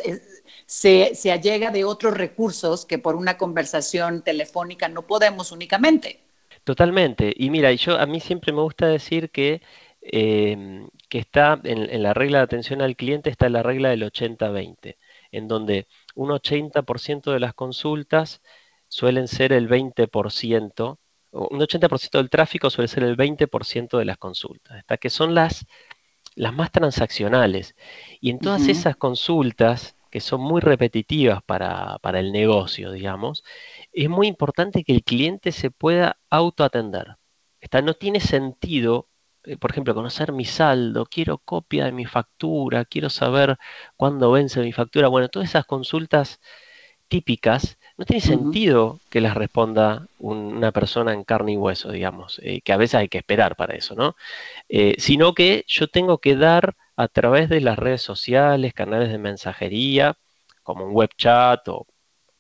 se, 0.66 1.14
se 1.14 1.32
allega 1.32 1.70
de 1.70 1.86
otros 1.86 2.12
recursos 2.12 2.84
que 2.84 2.98
por 2.98 3.16
una 3.16 3.38
conversación 3.38 4.20
telefónica 4.20 4.90
no 4.90 5.06
podemos 5.06 5.50
únicamente. 5.50 6.20
Totalmente. 6.62 7.32
Y 7.34 7.48
mira, 7.48 7.72
yo 7.72 7.98
a 7.98 8.04
mí 8.04 8.20
siempre 8.20 8.52
me 8.52 8.60
gusta 8.60 8.86
decir 8.86 9.30
que 9.30 9.62
Em, 10.00 10.88
que 11.08 11.18
está 11.18 11.60
en, 11.64 12.02
la 12.02 12.14
regla 12.14 12.38
de 12.38 12.44
atención 12.44 12.82
al 12.82 12.96
cliente, 12.96 13.30
está 13.30 13.48
la 13.48 13.62
regla 13.62 13.90
del 13.90 14.04
80-20, 14.04 14.96
en 15.32 15.48
donde 15.48 15.88
un 16.14 16.30
80% 16.30 17.32
de 17.32 17.40
las 17.40 17.54
consultas 17.54 18.40
suelen 18.88 19.28
ser 19.28 19.52
el 19.52 19.68
20%, 19.68 20.98
un 21.32 21.60
80% 21.60 22.18
del 22.18 22.30
tráfico 22.30 22.70
suele 22.70 22.88
ser 22.88 23.02
el 23.02 23.16
20% 23.16 23.98
de 23.98 24.04
las 24.04 24.18
consultas, 24.18 24.78
hasta 24.78 24.96
que 24.98 25.10
son 25.10 25.34
las, 25.34 25.66
las 26.36 26.54
más 26.54 26.70
transaccionales. 26.72 27.74
Y 28.20 28.30
en 28.30 28.38
todas 28.38 28.68
esas 28.68 28.96
consultas, 28.96 29.96
que 30.10 30.20
son 30.20 30.40
muy 30.40 30.60
repetitivas 30.60 31.42
para, 31.42 31.98
para, 32.00 32.20
el 32.20 32.32
negocio, 32.32 32.92
digamos, 32.92 33.44
es 33.92 34.08
muy 34.08 34.26
importante 34.28 34.84
que 34.84 34.92
el 34.92 35.04
cliente 35.04 35.52
se 35.52 35.70
pueda 35.70 36.18
autoatender. 36.30 37.16
No 37.82 37.94
tiene 37.94 38.20
sentido 38.20 39.08
por 39.56 39.70
ejemplo, 39.70 39.94
conocer 39.94 40.32
mi 40.32 40.44
saldo, 40.44 41.06
quiero 41.06 41.38
copia 41.38 41.84
de 41.86 41.92
mi 41.92 42.04
factura, 42.06 42.84
quiero 42.84 43.10
saber 43.10 43.58
cuándo 43.96 44.32
vence 44.32 44.60
mi 44.60 44.72
factura. 44.72 45.08
Bueno, 45.08 45.28
todas 45.28 45.48
esas 45.48 45.64
consultas 45.64 46.40
típicas, 47.08 47.78
no 47.96 48.04
tiene 48.04 48.20
sentido 48.20 49.00
que 49.10 49.20
las 49.20 49.34
responda 49.34 50.06
una 50.18 50.72
persona 50.72 51.14
en 51.14 51.24
carne 51.24 51.52
y 51.52 51.56
hueso, 51.56 51.90
digamos, 51.90 52.40
eh, 52.44 52.60
que 52.62 52.72
a 52.72 52.76
veces 52.76 52.96
hay 52.96 53.08
que 53.08 53.18
esperar 53.18 53.56
para 53.56 53.74
eso, 53.74 53.94
¿no? 53.94 54.14
Eh, 54.68 54.94
sino 54.98 55.34
que 55.34 55.64
yo 55.66 55.88
tengo 55.88 56.18
que 56.18 56.36
dar 56.36 56.76
a 56.96 57.08
través 57.08 57.48
de 57.48 57.60
las 57.60 57.78
redes 57.78 58.02
sociales, 58.02 58.74
canales 58.74 59.10
de 59.10 59.18
mensajería, 59.18 60.16
como 60.62 60.84
un 60.84 60.92
web 60.92 61.10
chat 61.16 61.66
o, 61.68 61.86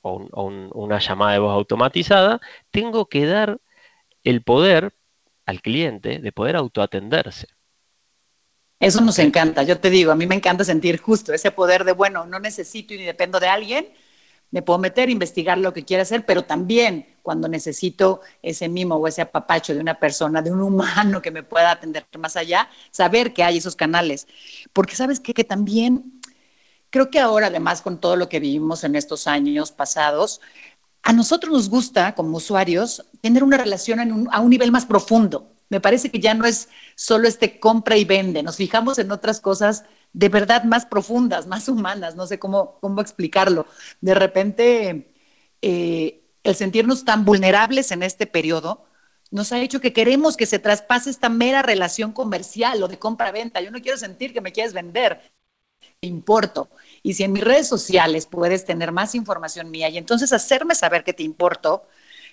una 0.02 0.98
llamada 1.00 1.32
de 1.32 1.38
voz 1.40 1.52
automatizada, 1.52 2.40
tengo 2.70 3.06
que 3.06 3.26
dar 3.26 3.58
el 4.24 4.42
poder 4.42 4.94
al 5.48 5.62
cliente 5.62 6.18
de 6.18 6.30
poder 6.30 6.56
autoatenderse. 6.56 7.46
Eso 8.78 9.00
nos 9.00 9.18
encanta, 9.18 9.62
yo 9.62 9.80
te 9.80 9.88
digo, 9.88 10.12
a 10.12 10.14
mí 10.14 10.26
me 10.26 10.34
encanta 10.34 10.62
sentir 10.62 11.00
justo 11.00 11.32
ese 11.32 11.50
poder 11.50 11.84
de, 11.84 11.92
bueno, 11.92 12.26
no 12.26 12.38
necesito 12.38 12.92
ni 12.92 13.04
dependo 13.04 13.40
de 13.40 13.48
alguien, 13.48 13.88
me 14.50 14.60
puedo 14.60 14.78
meter, 14.78 15.08
investigar 15.08 15.56
lo 15.56 15.72
que 15.72 15.86
quiera 15.86 16.02
hacer, 16.02 16.26
pero 16.26 16.44
también 16.44 17.16
cuando 17.22 17.48
necesito 17.48 18.20
ese 18.42 18.68
mimo 18.68 18.96
o 18.96 19.08
ese 19.08 19.22
apapacho 19.22 19.72
de 19.72 19.80
una 19.80 19.98
persona, 19.98 20.42
de 20.42 20.52
un 20.52 20.60
humano 20.60 21.22
que 21.22 21.30
me 21.30 21.42
pueda 21.42 21.70
atender 21.70 22.04
más 22.18 22.36
allá, 22.36 22.68
saber 22.90 23.32
que 23.32 23.42
hay 23.42 23.56
esos 23.56 23.74
canales. 23.74 24.28
Porque 24.74 24.96
sabes 24.96 25.18
qué? 25.18 25.32
que 25.32 25.44
también 25.44 26.20
creo 26.90 27.10
que 27.10 27.20
ahora, 27.20 27.46
además, 27.48 27.82
con 27.82 28.00
todo 28.00 28.16
lo 28.16 28.28
que 28.28 28.40
vivimos 28.40 28.84
en 28.84 28.96
estos 28.96 29.26
años 29.26 29.72
pasados, 29.72 30.40
a 31.02 31.12
nosotros 31.12 31.52
nos 31.52 31.68
gusta, 31.70 32.14
como 32.14 32.36
usuarios, 32.36 33.04
tener 33.20 33.42
una 33.42 33.56
relación 33.56 34.28
a 34.30 34.40
un 34.40 34.50
nivel 34.50 34.72
más 34.72 34.86
profundo. 34.86 35.52
Me 35.70 35.80
parece 35.80 36.10
que 36.10 36.20
ya 36.20 36.34
no 36.34 36.44
es 36.44 36.68
solo 36.96 37.28
este 37.28 37.60
compra 37.60 37.96
y 37.96 38.04
vende, 38.04 38.42
nos 38.42 38.56
fijamos 38.56 38.98
en 38.98 39.10
otras 39.12 39.40
cosas 39.40 39.84
de 40.12 40.28
verdad 40.28 40.64
más 40.64 40.86
profundas, 40.86 41.46
más 41.46 41.68
humanas, 41.68 42.16
no 42.16 42.26
sé 42.26 42.38
cómo, 42.38 42.78
cómo 42.80 43.00
explicarlo. 43.00 43.66
De 44.00 44.14
repente, 44.14 45.12
eh, 45.62 46.22
el 46.42 46.54
sentirnos 46.54 47.04
tan 47.04 47.24
vulnerables 47.24 47.92
en 47.92 48.02
este 48.02 48.26
periodo 48.26 48.84
nos 49.30 49.52
ha 49.52 49.60
hecho 49.60 49.80
que 49.80 49.92
queremos 49.92 50.36
que 50.36 50.46
se 50.46 50.58
traspase 50.58 51.10
esta 51.10 51.28
mera 51.28 51.62
relación 51.62 52.12
comercial 52.12 52.82
o 52.82 52.88
de 52.88 52.98
compra-venta. 52.98 53.60
Yo 53.60 53.70
no 53.70 53.82
quiero 53.82 53.98
sentir 53.98 54.32
que 54.32 54.40
me 54.40 54.52
quieres 54.52 54.72
vender, 54.72 55.20
importo. 56.00 56.70
Y 57.08 57.14
si 57.14 57.24
en 57.24 57.32
mis 57.32 57.42
redes 57.42 57.66
sociales 57.66 58.26
puedes 58.26 58.66
tener 58.66 58.92
más 58.92 59.14
información 59.14 59.70
mía 59.70 59.88
y 59.88 59.96
entonces 59.96 60.30
hacerme 60.30 60.74
saber 60.74 61.04
que 61.04 61.14
te 61.14 61.22
importo, 61.22 61.88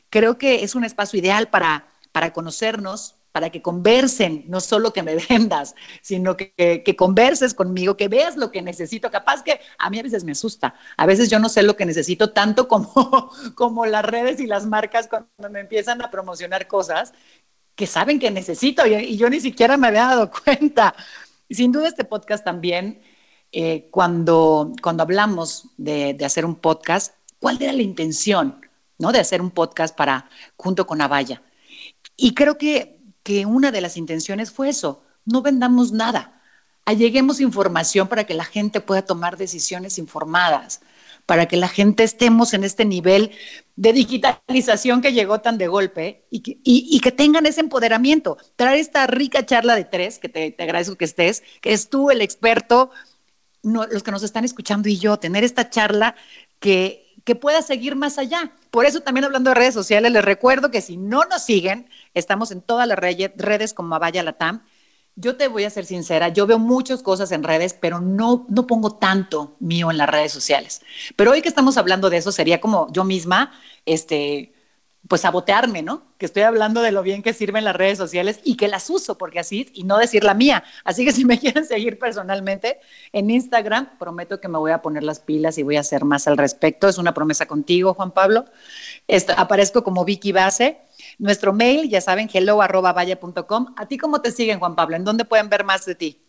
creo 0.10 0.38
que 0.38 0.66
es 0.66 0.76
un 0.76 0.84
espacio 0.84 1.18
ideal 1.18 1.48
para, 1.48 1.88
para 2.12 2.34
conocernos, 2.34 3.16
para 3.32 3.52
que 3.52 3.62
conversen, 3.62 4.44
no 4.50 4.60
solo 4.60 4.92
que 4.92 5.02
me 5.02 5.16
vendas, 5.30 5.76
sino 6.02 6.36
que, 6.36 6.84
que, 6.84 6.96
converses 6.98 7.54
conmigo, 7.54 7.96
que 7.96 8.10
veas 8.10 8.36
lo 8.36 8.52
que 8.52 8.62
necesito. 8.62 9.10
Capaz 9.10 9.44
que 9.44 9.62
a 9.78 9.90
mí 9.90 9.98
a 9.98 10.04
veces 10.04 10.26
me 10.26 10.34
asusta, 10.34 10.76
a 10.98 11.06
veces 11.06 11.30
yo 11.30 11.40
no 11.40 11.48
sé 11.48 11.64
lo 11.64 11.78
que 11.78 11.86
necesito 11.86 12.34
tanto 12.34 12.68
como, 12.68 13.32
como 13.56 13.86
las 13.86 14.04
redes 14.04 14.42
y 14.42 14.46
las 14.46 14.66
marcas 14.66 15.08
cuando 15.08 15.50
me 15.50 15.62
empiezan 15.62 16.02
a 16.02 16.12
promocionar 16.12 16.68
cosas 16.68 17.14
que 17.76 17.88
saben 17.88 18.20
que 18.20 18.30
necesito 18.30 18.86
y, 18.86 18.96
y 18.96 19.16
yo 19.16 19.30
ni 19.30 19.40
siquiera 19.40 19.78
me 19.78 19.88
había 19.88 20.08
dado 20.08 20.30
cuenta. 20.44 20.94
Sin 21.50 21.72
duda 21.72 21.88
este 21.88 22.04
podcast 22.04 22.44
también 22.44 23.15
eh, 23.58 23.88
cuando, 23.90 24.74
cuando 24.82 25.04
hablamos 25.04 25.70
de, 25.78 26.18
hacer 26.26 26.46
un 26.46 26.56
podcast, 26.56 27.14
¿cuál 27.40 27.62
era 27.62 27.72
la 27.72 27.84
intención 27.84 28.60
¿no? 28.98 29.14
de 29.14 29.20
hacer 29.20 29.42
un 29.42 29.50
podcast 29.50 29.96
para, 29.96 30.30
junto 30.58 30.86
con 30.86 31.00
Avaya? 31.00 31.42
Y 32.18 32.34
creo 32.34 32.58
que, 32.58 33.00
que 33.24 33.46
una 33.46 33.72
de 33.72 33.80
las 33.80 33.96
intenciones 33.96 34.52
fue 34.52 34.68
eso, 34.68 35.04
no 35.24 35.42
vendamos 35.42 35.94
nada, 35.94 36.42
alleguemos 36.84 37.40
información 37.40 38.10
para 38.10 38.26
que 38.26 38.34
la 38.34 38.44
gente 38.44 38.82
pueda 38.82 39.04
tomar 39.04 39.38
decisiones 39.38 40.00
informadas, 40.00 40.82
para 41.26 41.46
que 41.46 41.56
la 41.56 41.70
gente 41.70 42.04
estemos 42.04 42.54
en 42.54 42.66
este 42.66 42.84
nivel 42.84 43.32
de 43.78 43.94
digitalización 43.94 45.02
que 45.02 45.14
llegó 45.14 45.40
tan 45.40 45.58
de 45.58 45.68
golpe 45.68 46.26
y 46.30 46.42
que, 46.42 46.60
y, 46.62 47.00
que 47.00 47.14
tengan 47.14 47.46
ese 47.46 47.62
empoderamiento. 47.62 48.38
Traer 48.58 48.80
esta 48.80 49.08
rica 49.08 49.46
charla 49.46 49.78
de 49.78 49.86
tres, 49.86 50.20
que 50.20 50.28
te, 50.28 50.52
te 50.52 50.64
agradezco 50.64 50.98
que 50.98 51.06
estés, 51.06 51.42
que 51.62 51.72
es 51.72 51.90
tú 51.90 52.12
el 52.12 52.22
experto 52.22 52.92
los 53.66 54.04
que 54.04 54.12
nos 54.12 54.24
están 54.24 54.46
escuchando 54.46 54.88
y 54.90 54.98
yo, 54.98 55.18
tener 55.18 55.44
esta 55.44 55.70
charla 55.70 56.16
que, 56.60 57.16
que 57.24 57.36
pueda 57.36 57.62
seguir 57.62 57.96
más 57.96 58.18
allá. 58.18 58.52
Por 58.72 58.86
eso 58.86 59.02
también 59.02 59.26
hablando 59.26 59.50
de 59.50 59.56
redes 59.56 59.74
sociales, 59.74 60.12
les 60.12 60.24
recuerdo 60.24 60.72
que 60.72 60.82
si 60.82 60.98
no 60.98 61.26
nos 61.26 61.44
siguen, 61.44 61.90
estamos 62.14 62.52
en 62.52 62.62
todas 62.62 62.88
las 62.88 62.98
redes 62.98 63.74
como 63.74 63.96
Avaya 63.96 64.24
Latam. 64.24 64.64
Yo 65.18 65.38
te 65.38 65.48
voy 65.48 65.64
a 65.64 65.70
ser 65.70 65.86
sincera, 65.86 66.30
yo 66.30 66.46
veo 66.46 66.60
muchas 66.60 67.02
cosas 67.02 67.32
en 67.32 67.44
redes, 67.44 67.74
pero 67.74 68.02
no, 68.02 68.46
no 68.50 68.68
pongo 68.68 68.96
tanto 68.96 69.56
mío 69.60 69.90
en 69.90 69.98
las 69.98 70.10
redes 70.10 70.34
sociales. 70.34 70.82
Pero 71.16 71.32
hoy 71.32 71.42
que 71.42 71.48
estamos 71.48 71.78
hablando 71.78 72.10
de 72.10 72.18
eso, 72.18 72.34
sería 72.34 72.60
como 72.60 72.92
yo 72.92 73.06
misma, 73.06 73.54
este, 73.86 74.55
pues 75.08 75.22
sabotearme, 75.22 75.84
¿no? 75.84 76.04
Que 76.18 76.26
estoy 76.26 76.44
hablando 76.44 76.82
de 76.82 76.92
lo 76.92 77.04
bien 77.04 77.22
que 77.22 77.34
sirven 77.34 77.64
las 77.64 77.76
redes 77.76 77.98
sociales 77.98 78.40
y 78.44 78.58
que 78.58 78.68
las 78.68 78.90
uso, 78.90 79.18
porque 79.18 79.40
así, 79.40 79.70
y 79.74 79.84
no 79.84 79.98
decir 79.98 80.24
la 80.24 80.34
mía. 80.34 80.64
Así 80.84 81.06
que 81.06 81.12
si 81.14 81.26
me 81.26 81.40
quieren 81.40 81.66
seguir 81.66 82.00
personalmente 82.00 82.80
en 83.12 83.30
Instagram, 83.30 83.98
prometo 84.00 84.40
que 84.42 84.48
me 84.48 84.58
voy 84.58 84.72
a 84.72 84.82
poner 84.82 85.04
las 85.04 85.20
pilas 85.20 85.58
y 85.58 85.64
voy 85.64 85.78
a 85.78 85.82
hacer 85.82 86.06
más 86.06 86.28
al 86.28 86.38
respecto. 86.38 86.88
Es 86.88 86.98
una 86.98 87.14
promesa 87.14 87.46
contigo, 87.46 87.94
Juan 87.94 88.12
Pablo. 88.12 88.46
aparezco 89.38 89.84
como 89.84 90.06
Vicky 90.06 90.32
Base. 90.32 90.80
Nuestro 91.20 91.54
mail, 91.54 91.90
ya 91.90 92.02
saben, 92.02 92.30
hello 92.34 92.60
¿A 92.62 93.86
ti 93.88 93.98
cómo 93.98 94.22
te 94.22 94.32
siguen, 94.32 94.60
Juan 94.60 94.76
Pablo? 94.76 94.96
¿En 94.96 95.04
dónde 95.04 95.26
pueden 95.26 95.50
ver 95.50 95.64
más 95.64 95.86
de 95.86 95.96
ti? 95.96 96.25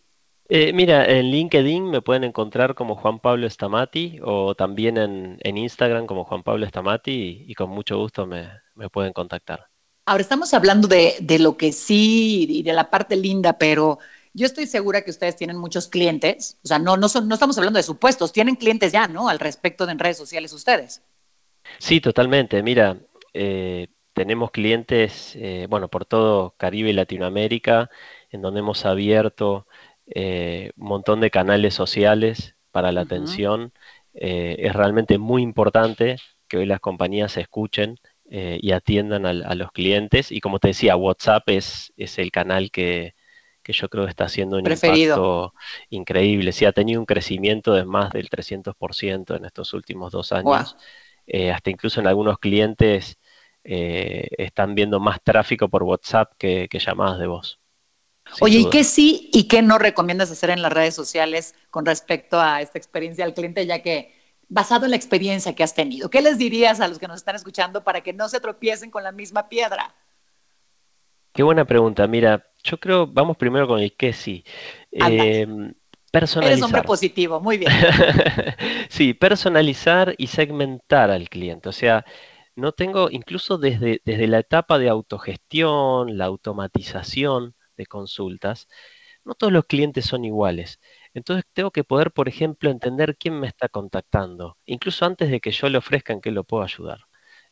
Eh, 0.49 0.73
mira, 0.73 1.05
en 1.07 1.31
LinkedIn 1.31 1.91
me 1.91 2.03
pueden 2.03 2.23
encontrar 2.23 2.75
como 2.75 2.95
Juan 2.95 3.19
Pablo 3.19 3.47
Estamati 3.47 4.21
o 4.23 4.55
también 4.55 4.97
en, 4.97 5.57
Instagram 5.57 6.07
como 6.07 6.25
Juan 6.25 6.45
Pablo 6.45 6.65
Estamati 6.67 7.45
y 7.49 7.55
con 7.55 7.71
mucho 7.71 7.99
gusto 7.99 8.27
me, 8.27 8.49
me 8.75 8.89
pueden 8.89 9.13
contactar. 9.13 9.69
Ahora 10.09 10.23
estamos 10.23 10.55
hablando 10.55 10.87
de, 10.87 11.39
lo 11.41 11.57
que 11.57 11.73
sí 11.73 12.47
y 12.49 12.63
de 12.63 12.73
la 12.73 12.91
parte 12.91 13.17
linda, 13.17 13.59
pero 13.59 13.99
yo 14.35 14.47
estoy 14.47 14.67
segura 14.67 15.03
que 15.03 15.11
ustedes 15.11 15.35
tienen 15.35 15.57
muchos 15.57 15.89
clientes, 15.89 16.59
o 16.63 16.69
sea, 16.69 16.79
no, 16.79 16.97
no, 16.97 17.09
son, 17.09 17.27
no 17.27 17.35
estamos 17.35 17.59
hablando 17.59 17.79
de 17.79 17.83
supuestos, 17.83 18.33
tienen 18.33 18.55
clientes 18.55 18.93
ya, 18.93 19.09
¿no? 19.09 19.29
Al 19.29 19.41
respecto 19.41 19.85
de 19.85 19.93
en 19.93 19.99
redes 19.99 20.17
sociales 20.17 20.53
ustedes. 20.53 21.03
Sí, 21.79 22.01
totalmente. 22.01 22.63
Mira, 22.63 22.99
eh, 23.35 23.89
tenemos 24.13 24.53
clientes, 24.53 25.35
eh, 25.35 25.67
bueno, 25.69 25.89
por 25.89 26.05
todo 26.05 26.55
Caribe 26.57 26.91
y 26.91 26.93
Latinoamérica, 26.93 27.91
en 28.31 28.43
donde 28.43 28.61
hemos 28.61 28.87
abierto 28.87 29.67
eh, 30.07 30.73
un 30.77 30.89
montón 30.89 31.21
de 31.21 31.31
canales 31.31 31.75
sociales 31.75 32.57
para 32.71 32.93
la 32.93 33.03
atención. 33.03 33.73
es 34.13 34.73
realmente 34.73 35.19
muy 35.19 35.43
importante 35.43 36.17
que 36.49 36.59
hoy 36.59 36.67
las 36.67 36.81
compañías 36.81 37.37
escuchen 37.37 37.99
eh, 38.29 38.59
y 38.61 38.73
atiendan 38.73 39.25
a, 39.25 39.55
los 39.55 39.71
clientes. 39.71 40.33
Y 40.33 40.41
como 40.41 40.59
te 40.59 40.69
decía, 40.69 40.97
WhatsApp 40.97 41.49
es, 41.49 41.93
es 41.97 42.19
el 42.19 42.33
canal 42.33 42.73
que, 42.73 43.15
yo 43.65 43.89
creo 43.89 44.05
que 44.05 44.11
está 44.11 44.25
haciendo 44.25 44.57
un 44.57 44.71
impacto 44.71 45.55
increíble. 45.91 46.53
Sí, 46.53 46.65
ha 46.65 46.73
tenido 46.73 47.01
un 47.01 47.07
crecimiento 47.07 47.73
de 47.73 47.85
más 47.85 48.11
del 48.11 48.29
300% 48.29 49.37
en 49.37 49.45
estos 49.45 49.73
últimos 49.75 50.13
dos 50.13 50.33
años. 50.33 50.77
Eh, 51.27 51.53
hasta 51.53 51.71
incluso 51.71 52.01
en 52.01 52.07
algunos 52.09 52.39
clientes 52.39 53.19
eh, 53.65 54.29
están 54.39 54.75
viendo 54.75 54.99
más 55.01 55.21
tráfico 55.23 55.69
por 55.69 55.85
WhatsApp 55.85 56.33
que, 56.39 56.69
llamadas 56.73 57.19
de 57.21 57.27
voz. 57.29 57.61
Oye, 58.41 58.59
¿y 58.59 58.71
qué 58.71 58.85
sí 58.85 59.31
y 59.33 59.45
qué 59.49 59.63
no 59.63 59.79
recomiendas 59.79 60.31
hacer 60.31 60.51
en 60.51 60.63
las 60.63 60.73
redes 60.73 60.95
sociales 60.95 61.55
con 61.71 61.87
respecto 61.87 62.41
a 62.41 62.61
esta 62.61 62.79
experiencia 62.79 63.25
al 63.25 63.35
cliente, 63.35 63.67
ya 63.67 63.83
que 63.83 64.15
basado 64.49 64.85
en 64.85 64.91
la 64.91 64.97
experiencia 64.97 65.55
que 65.55 65.63
has 65.63 65.75
tenido, 65.75 66.11
¿qué 66.11 66.21
les 66.21 66.39
dirías 66.39 66.81
a 66.81 66.89
los 66.89 66.99
que 66.99 67.09
nos 67.09 67.17
están 67.17 67.37
escuchando 67.37 67.83
para 67.85 68.01
que 68.03 68.13
no 68.13 68.29
se 68.29 68.41
tropiecen 68.41 68.91
con 68.91 69.03
la 69.03 69.13
misma 69.13 69.49
piedra? 69.49 69.95
Qué 71.33 71.43
buena 71.43 71.65
pregunta. 71.65 72.07
Mira, 72.07 72.47
yo 72.65 72.79
creo, 72.79 73.07
vamos 73.07 73.37
primero 73.37 73.69
con 73.69 73.81
el 73.81 73.95
qué 73.95 74.13
sí. 74.13 74.45
Eh, 74.91 75.47
personalizar. 76.11 76.53
Eres 76.53 76.63
hombre 76.63 76.83
positivo, 76.83 77.41
muy 77.41 77.59
bien. 77.59 77.71
sí, 78.89 79.13
personalizar 79.13 80.15
y 80.17 80.29
segmentar 80.29 81.11
al 81.11 81.29
cliente. 81.29 81.69
O 81.69 81.73
sea, 81.73 82.05
no 82.55 82.73
tengo, 82.73 83.11
incluso 83.11 83.59
desde, 83.59 84.01
desde 84.05 84.27
la 84.27 84.39
etapa 84.39 84.79
de 84.79 84.89
autogestión, 84.89 86.17
la 86.17 86.25
automatización 86.25 87.56
de 87.77 87.87
consultas, 87.87 88.69
no 89.25 89.35
todos 89.35 89.53
los 89.53 89.67
clientes 89.67 90.07
son 90.07 90.25
iguales. 90.25 90.81
Entonces 91.15 91.45
tengo 91.53 91.71
que 91.73 91.85
poder, 91.85 92.13
por 92.13 92.29
ejemplo, 92.29 92.71
entender 92.71 93.17
quién 93.19 93.39
me 93.41 93.49
está 93.49 93.69
contactando, 93.69 94.59
incluso 94.67 95.05
antes 95.07 95.31
de 95.31 95.41
que 95.41 95.51
yo 95.53 95.69
le 95.69 95.79
ofrezca 95.79 96.13
en 96.13 96.21
qué 96.21 96.31
lo 96.31 96.45
puedo 96.45 96.63
ayudar. 96.65 97.01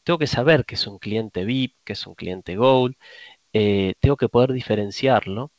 Tengo 0.05 0.19
que 0.19 0.27
saber 0.27 0.65
que 0.67 0.75
es 0.77 0.87
un 0.87 0.99
cliente 0.99 1.45
VIP, 1.45 1.77
que 1.85 1.95
es 1.95 2.07
un 2.07 2.15
cliente 2.15 2.57
Gold, 2.57 2.97
eh, 3.53 3.95
tengo 4.01 4.17
que 4.17 4.29
poder 4.29 4.53
diferenciarlo 4.53 5.53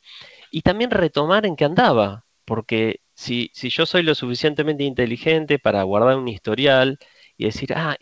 y 0.51 0.61
también 0.63 0.91
retomar 0.91 1.45
en 1.45 1.55
qué 1.55 1.65
andaba, 1.65 2.25
porque 2.45 3.01
si, 3.15 3.51
si 3.53 3.69
yo 3.69 3.85
soy 3.85 4.03
lo 4.03 4.15
suficientemente 4.15 4.83
inteligente 4.83 5.59
para 5.59 5.83
guardar 5.83 6.17
un 6.17 6.27
historial 6.27 6.99
y 7.37 7.45
decir, 7.45 7.73
ah, 7.75 7.97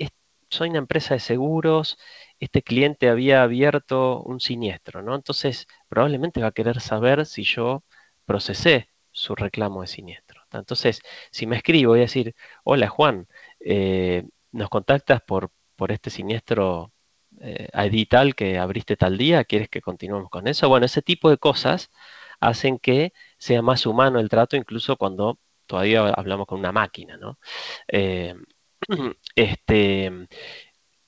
soy 0.50 0.70
una 0.70 0.79
empresa 0.79 1.15
de 1.15 1.20
seguros, 1.20 1.98
este 2.44 2.62
cliente 2.64 3.10
había 3.10 3.44
abierto 3.44 4.22
un 4.24 4.40
siniestro, 4.40 5.02
¿no? 5.02 5.16
Entonces, 5.16 5.68
probablemente 5.90 6.42
va 6.42 6.48
a 6.48 6.52
querer 6.52 6.82
saber 6.82 7.26
si 7.26 7.44
yo 7.44 7.84
procesé 8.26 8.90
su 9.12 9.36
reclamo 9.36 9.82
de 9.82 9.88
siniestro. 9.88 10.42
Entonces, 10.52 11.02
si 11.32 11.46
me 11.48 11.58
escribo, 11.58 11.92
voy 11.92 12.00
a 12.00 12.02
decir, 12.04 12.36
hola 12.64 12.90
Juan, 12.90 13.28
eh, 13.60 14.24
nos 14.52 14.70
contactas 14.70 15.22
por, 15.22 15.52
por 15.76 15.92
este 15.92 16.10
siniestro 16.10 16.92
eh, 17.40 17.70
edital 17.74 18.36
que 18.36 18.58
abriste 18.58 18.96
tal 18.98 19.18
día, 19.18 19.44
¿quieres 19.46 19.70
que 19.70 19.82
continuemos 19.82 20.30
con 20.30 20.48
eso? 20.48 20.70
Bueno, 20.70 20.86
ese 20.86 21.02
tipo 21.02 21.30
de 21.30 21.38
cosas 21.38 21.92
hacen 22.40 22.80
que 22.80 23.14
sea 23.38 23.62
más 23.62 23.86
humano 23.86 24.20
el 24.20 24.30
trato, 24.30 24.56
incluso 24.58 24.98
cuando 24.98 25.40
todavía 25.66 26.10
hablamos 26.10 26.48
con 26.48 26.60
una 26.60 26.72
máquina, 26.72 27.18
¿no? 27.18 27.40
Eh, 27.88 28.36
este, 29.36 30.28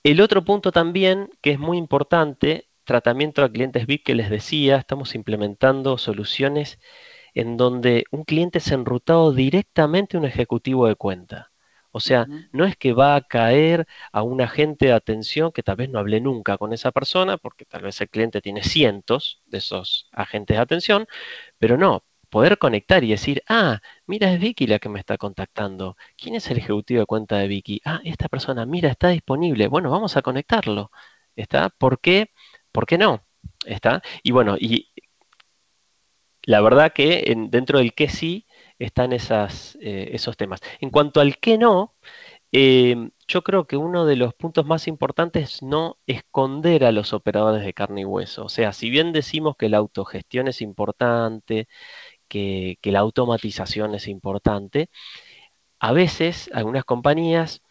el 0.06 0.22
otro 0.22 0.46
punto 0.46 0.72
también, 0.72 1.32
que 1.42 1.52
es 1.52 1.60
muy 1.60 1.78
importante, 1.80 2.70
tratamiento 2.84 3.44
a 3.44 3.52
clientes 3.52 3.88
VIP 3.88 4.04
que 4.06 4.14
les 4.16 4.30
decía, 4.30 4.78
estamos 4.78 5.16
implementando 5.16 5.98
soluciones 5.98 6.80
en 7.34 7.58
donde 7.58 8.04
un 8.12 8.24
cliente 8.24 8.60
es 8.60 8.72
enrutado 8.72 9.34
directamente 9.34 10.16
a 10.16 10.20
un 10.20 10.28
ejecutivo 10.28 10.88
de 10.88 10.96
cuenta. 10.96 11.52
O 11.92 12.00
sea, 12.00 12.28
no 12.52 12.66
es 12.66 12.76
que 12.78 12.94
va 12.94 13.16
a 13.16 13.22
caer 13.22 13.88
a 14.12 14.22
un 14.22 14.42
agente 14.42 14.88
de 14.88 14.94
atención 14.94 15.52
que 15.52 15.64
tal 15.64 15.78
vez 15.78 15.90
no 15.90 15.98
hable 15.98 16.22
nunca 16.22 16.58
con 16.60 16.72
esa 16.72 16.92
persona, 16.92 17.38
porque 17.38 17.66
tal 17.66 17.82
vez 17.82 18.00
el 18.02 18.10
cliente 18.10 18.42
tiene 18.42 18.64
cientos 18.64 19.42
de 19.48 19.58
esos 19.58 20.08
agentes 20.12 20.58
de 20.58 20.62
atención, 20.62 21.08
pero 21.58 21.78
no, 21.78 22.04
poder 22.36 22.58
conectar 22.58 23.02
y 23.06 23.12
decir, 23.12 23.42
ah, 23.48 23.80
mira, 24.08 24.30
es 24.34 24.42
Vicky 24.42 24.68
la 24.68 24.80
que 24.80 24.90
me 24.90 25.00
está 25.00 25.18
contactando. 25.18 25.96
¿Quién 26.18 26.36
es 26.36 26.52
el 26.52 26.58
ejecutivo 26.58 27.00
de 27.00 27.06
cuenta 27.06 27.38
de 27.38 27.48
Vicky? 27.48 27.82
Ah, 27.86 28.02
esta 28.04 28.28
persona, 28.28 28.66
mira, 28.66 28.90
está 28.90 29.08
disponible. 29.08 29.68
Bueno, 29.70 29.90
vamos 29.90 30.18
a 30.18 30.22
conectarlo. 30.22 30.92
¿Está? 31.38 31.70
¿Por 31.70 32.02
qué? 32.02 32.32
¿Por 32.74 32.86
qué 32.88 32.98
no? 32.98 33.24
¿Está? 33.66 34.02
Y 34.22 34.32
bueno, 34.34 34.58
y 34.60 34.92
la 36.44 36.60
verdad 36.62 36.92
que 36.94 37.34
dentro 37.50 37.80
del 37.80 37.94
que 37.94 38.10
sí 38.10 38.46
están 38.80 39.14
esas, 39.14 39.78
eh, 39.82 40.10
esos 40.14 40.36
temas. 40.38 40.60
En 40.82 40.90
cuanto 40.90 41.22
al 41.22 41.38
que 41.38 41.58
no, 41.58 41.96
em, 42.52 43.12
yo 43.28 43.44
creo 43.44 43.66
que 43.68 43.78
uno 43.78 44.06
de 44.06 44.16
los 44.18 44.34
puntos 44.34 44.66
más 44.66 44.88
importantes 44.88 45.44
es 45.56 45.64
no 45.64 45.98
esconder 46.08 46.84
a 46.86 46.92
los 46.92 47.14
operadores 47.14 47.64
de 47.66 47.74
carne 47.74 48.02
y 48.02 48.06
hueso. 48.06 48.46
O 48.46 48.50
sea, 48.50 48.74
si 48.74 48.90
bien 48.90 49.14
decimos 49.14 49.56
que 49.58 49.70
la 49.70 49.78
autogestión 49.78 50.48
es 50.48 50.62
importante, 50.62 51.68
que, 52.36 52.92
la 52.92 53.00
automatización 53.00 53.96
es 53.96 54.08
importante, 54.08 54.90
a 55.80 55.92
veces 55.92 56.50
algunas 56.54 56.84
compañías, 56.84 57.62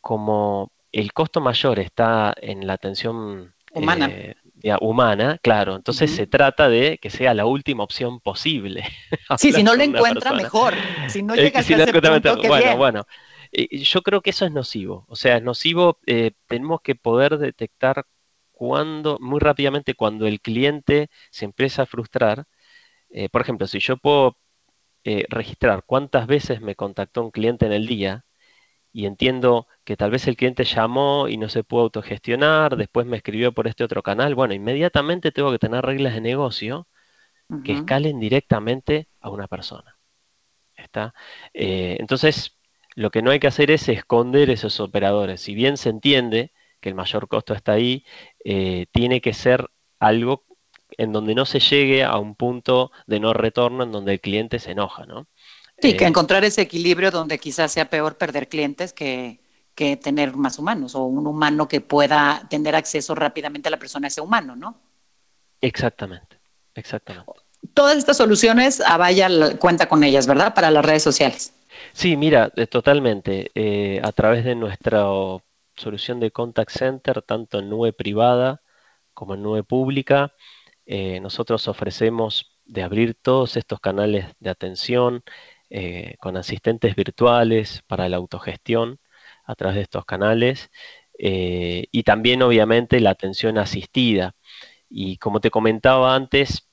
como 0.00 0.72
el 0.92 1.12
costo 1.12 1.40
mayor 1.40 1.78
está 1.78 2.34
en 2.40 2.66
la 2.66 2.74
atención 2.74 3.54
humana, 3.72 4.08
eh, 4.10 4.34
humana, 4.80 5.38
claro. 5.42 5.76
Entonces 5.76 6.10
se 6.10 6.26
trata 6.26 6.68
de 6.68 6.98
que 6.98 7.10
sea 7.10 7.34
la 7.34 7.46
última 7.46 7.84
opción 7.84 8.20
posible. 8.20 8.84
sí, 9.38 9.52
si 9.52 9.62
no 9.62 9.74
lo 9.74 9.82
encuentra, 9.82 10.32
mejor. 10.32 10.74
Si 11.08 11.22
no 11.22 11.34
llega 11.34 11.58
a 11.58 11.62
ese 11.62 11.92
punto, 11.92 12.36
bueno, 12.48 12.76
bueno. 12.76 13.06
yo 13.52 14.02
creo 14.02 14.22
que 14.22 14.30
eso 14.30 14.46
es 14.46 14.52
nocivo. 14.52 15.04
O 15.08 15.16
sea, 15.16 15.36
es 15.36 15.42
nocivo. 15.42 15.98
Eh, 16.06 16.32
tenemos 16.46 16.80
que 16.80 16.94
poder 16.94 17.38
detectar 17.38 18.06
cuando, 18.52 19.18
muy 19.20 19.40
rápidamente, 19.40 19.94
cuando 19.94 20.26
el 20.26 20.40
cliente 20.40 21.10
se 21.30 21.44
empieza 21.44 21.82
a 21.82 21.86
frustrar. 21.86 22.46
Eh, 23.10 23.28
por 23.28 23.40
ejemplo, 23.42 23.66
si 23.66 23.80
yo 23.80 23.96
puedo 23.96 24.36
eh, 25.04 25.24
registrar 25.28 25.84
cuántas 25.86 26.26
veces 26.26 26.60
me 26.60 26.74
contactó 26.74 27.22
un 27.22 27.30
cliente 27.30 27.66
en 27.66 27.72
el 27.72 27.86
día, 27.86 28.24
y 28.92 29.06
entiendo 29.06 29.68
que 29.84 29.96
tal 29.96 30.10
vez 30.10 30.26
el 30.26 30.36
cliente 30.36 30.64
llamó 30.64 31.28
y 31.28 31.36
no 31.36 31.48
se 31.48 31.62
pudo 31.64 31.82
autogestionar, 31.82 32.76
después 32.76 33.06
me 33.06 33.18
escribió 33.18 33.52
por 33.52 33.68
este 33.68 33.84
otro 33.84 34.02
canal, 34.02 34.34
bueno, 34.34 34.54
inmediatamente 34.54 35.30
tengo 35.30 35.52
que 35.52 35.58
tener 35.58 35.84
reglas 35.84 36.14
de 36.14 36.20
negocio 36.20 36.88
que 37.64 37.72
escalen 37.72 38.20
directamente 38.20 39.08
a 39.20 39.30
una 39.30 39.46
persona. 39.46 39.96
¿Está? 40.76 41.14
Eh, 41.54 41.96
entonces, 42.00 42.58
lo 42.94 43.10
que 43.10 43.22
no 43.22 43.30
hay 43.30 43.40
que 43.40 43.46
hacer 43.46 43.70
es 43.70 43.88
esconder 43.88 44.50
esos 44.50 44.80
operadores. 44.80 45.40
Si 45.40 45.54
bien 45.54 45.76
se 45.76 45.90
entiende 45.90 46.52
que 46.80 46.88
el 46.88 46.94
mayor 46.94 47.28
costo 47.28 47.54
está 47.54 47.72
ahí, 47.72 48.04
eh, 48.44 48.86
tiene 48.92 49.20
que 49.20 49.32
ser 49.32 49.70
algo 49.98 50.44
en 50.96 51.12
donde 51.12 51.34
no 51.34 51.44
se 51.44 51.60
llegue 51.60 52.04
a 52.04 52.18
un 52.18 52.34
punto 52.34 52.90
de 53.06 53.20
no 53.20 53.32
retorno 53.32 53.84
en 53.84 53.92
donde 53.92 54.14
el 54.14 54.20
cliente 54.20 54.58
se 54.58 54.72
enoja, 54.72 55.06
¿no? 55.06 55.26
Sí, 55.80 55.96
que 55.96 56.04
eh, 56.04 56.08
encontrar 56.08 56.44
ese 56.44 56.62
equilibrio 56.62 57.10
donde 57.10 57.38
quizás 57.38 57.72
sea 57.72 57.88
peor 57.88 58.16
perder 58.16 58.48
clientes 58.48 58.92
que, 58.92 59.40
que 59.74 59.96
tener 59.96 60.34
más 60.36 60.58
humanos 60.58 60.94
o 60.94 61.04
un 61.04 61.26
humano 61.26 61.68
que 61.68 61.80
pueda 61.80 62.46
tener 62.50 62.74
acceso 62.74 63.14
rápidamente 63.14 63.68
a 63.68 63.70
la 63.70 63.78
persona, 63.78 64.08
ese 64.08 64.20
humano, 64.20 64.56
¿no? 64.56 64.80
Exactamente, 65.60 66.40
exactamente. 66.74 67.30
Todas 67.74 67.96
estas 67.96 68.16
soluciones, 68.16 68.80
Avaya 68.80 69.28
cuenta 69.58 69.88
con 69.88 70.02
ellas, 70.02 70.26
¿verdad? 70.26 70.54
Para 70.54 70.70
las 70.70 70.84
redes 70.84 71.02
sociales. 71.02 71.52
Sí, 71.92 72.16
mira, 72.16 72.50
eh, 72.56 72.66
totalmente. 72.66 73.50
Eh, 73.54 74.00
a 74.02 74.12
través 74.12 74.44
de 74.44 74.54
nuestra 74.54 75.04
solución 75.76 76.20
de 76.20 76.30
contact 76.30 76.70
center, 76.70 77.22
tanto 77.22 77.58
en 77.60 77.68
nube 77.68 77.92
privada 77.92 78.62
como 79.14 79.34
en 79.34 79.42
nube 79.42 79.64
pública, 79.64 80.32
nosotros 81.20 81.68
ofrecemos 81.68 82.58
de 82.64 82.82
abrir 82.82 83.14
todos 83.14 83.56
estos 83.56 83.78
canales 83.80 84.26
de 84.40 84.50
atención, 84.50 85.22
eh, 85.70 86.16
con 86.18 86.38
asistentes 86.38 86.96
virtuales 86.96 87.82
para 87.86 88.08
la 88.08 88.16
autogestión 88.16 89.00
a 89.44 89.54
través 89.54 89.76
de 89.76 89.82
estos 89.82 90.06
canales 90.06 90.70
eh, 91.18 91.88
y 91.92 92.04
también 92.04 92.40
obviamente 92.42 93.00
la 93.00 93.10
atención 93.10 93.58
asistida. 93.58 94.34
Y 94.88 95.18
como 95.18 95.40
te 95.40 95.50
comentaba 95.50 96.14
antes, 96.14 96.70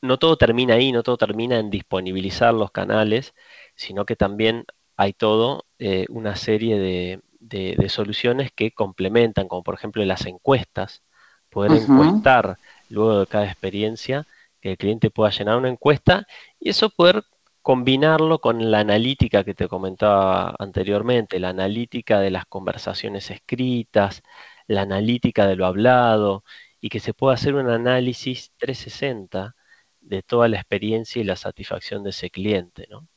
no 0.00 0.18
todo 0.18 0.38
termina 0.38 0.74
ahí, 0.74 0.92
no 0.92 1.02
todo 1.02 1.18
termina 1.18 1.58
en 1.58 1.68
disponibilizar 1.68 2.54
los 2.54 2.70
canales, 2.70 3.34
sino 3.74 4.06
que 4.06 4.16
también 4.16 4.64
hay 4.96 5.12
todo 5.12 5.66
eh, 5.78 6.06
una 6.08 6.34
serie 6.36 6.78
de, 6.78 7.88
soluciones 7.90 8.50
que 8.52 8.72
complementan, 8.72 9.48
como 9.48 9.62
por 9.62 9.74
ejemplo 9.74 10.02
las 10.06 10.24
encuestas, 10.24 11.02
poder 11.50 11.72
encuestar 11.72 12.58
luego 12.88 13.20
de 13.20 13.26
cada 13.26 13.46
experiencia, 13.46 14.26
que 14.60 14.72
el 14.72 14.78
cliente 14.78 15.10
pueda 15.10 15.30
llenar 15.30 15.56
una 15.56 15.68
encuesta 15.68 16.26
y 16.60 16.70
eso 16.70 16.90
poder 16.90 17.24
combinarlo 17.62 18.40
con 18.40 18.70
la 18.70 18.80
analítica 18.80 19.44
que 19.44 19.54
te 19.54 19.68
comentaba 19.68 20.54
anteriormente, 20.58 21.38
la 21.38 21.50
analítica 21.50 22.20
de 22.20 22.30
las 22.30 22.46
conversaciones 22.46 23.30
escritas, 23.30 24.22
la 24.66 24.82
analítica 24.82 25.46
de 25.46 25.56
lo 25.56 25.66
hablado, 25.66 26.44
y 26.80 26.88
que 26.88 27.00
se 27.00 27.14
pueda 27.14 27.34
hacer 27.34 27.54
un 27.54 27.68
análisis 27.68 28.52
360 28.58 29.54
de 30.00 30.22
toda 30.22 30.48
la 30.48 30.56
experiencia 30.56 31.20
y 31.20 31.24
la 31.24 31.36
satisfacción 31.36 32.02
de 32.04 32.10
ese 32.10 32.30
cliente, 32.30 32.86
¿no? 32.90 33.08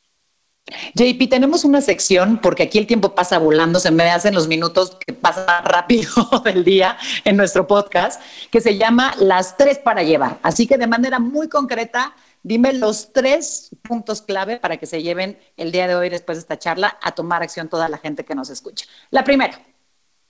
JP, 0.96 1.30
tenemos 1.30 1.66
una 1.66 1.82
sección, 1.82 2.40
porque 2.42 2.64
aquí 2.64 2.78
el 2.78 2.88
tiempo 2.88 3.14
pasa 3.14 3.40
volando, 3.40 3.80
se 3.80 3.92
me 3.92 4.04
hacen 4.04 4.34
los 4.34 4.48
minutos 4.48 4.98
que 5.06 5.14
pasan 5.14 5.66
rápido 5.66 6.12
del 6.46 6.64
día 6.64 6.98
en 7.26 7.36
nuestro 7.36 7.68
podcast, 7.68 8.22
que 8.52 8.62
se 8.62 8.78
llama 8.78 9.14
Las 9.20 9.58
tres 9.58 9.80
para 9.80 10.04
llevar. 10.04 10.40
Así 10.44 10.68
que 10.68 10.78
de 10.78 10.88
manera 10.88 11.20
muy 11.20 11.50
concreta, 11.50 12.16
Dime 12.44 12.74
los 12.74 13.14
tres 13.14 13.76
puntos 13.84 14.22
clave 14.22 14.58
para 14.58 14.78
que 14.78 14.88
se 14.88 15.04
lleven 15.04 15.38
el 15.58 15.72
día 15.72 15.88
de 15.88 15.96
hoy, 15.96 16.10
después 16.10 16.38
de 16.38 16.42
esta 16.42 16.58
charla, 16.58 16.98
a 17.02 17.12
tomar 17.12 17.44
acción 17.44 17.70
toda 17.70 17.88
la 17.88 18.00
gente 18.00 18.26
que 18.26 18.34
nos 18.34 18.50
escucha. 18.50 18.88
La 19.12 19.24
primera. 19.24 19.62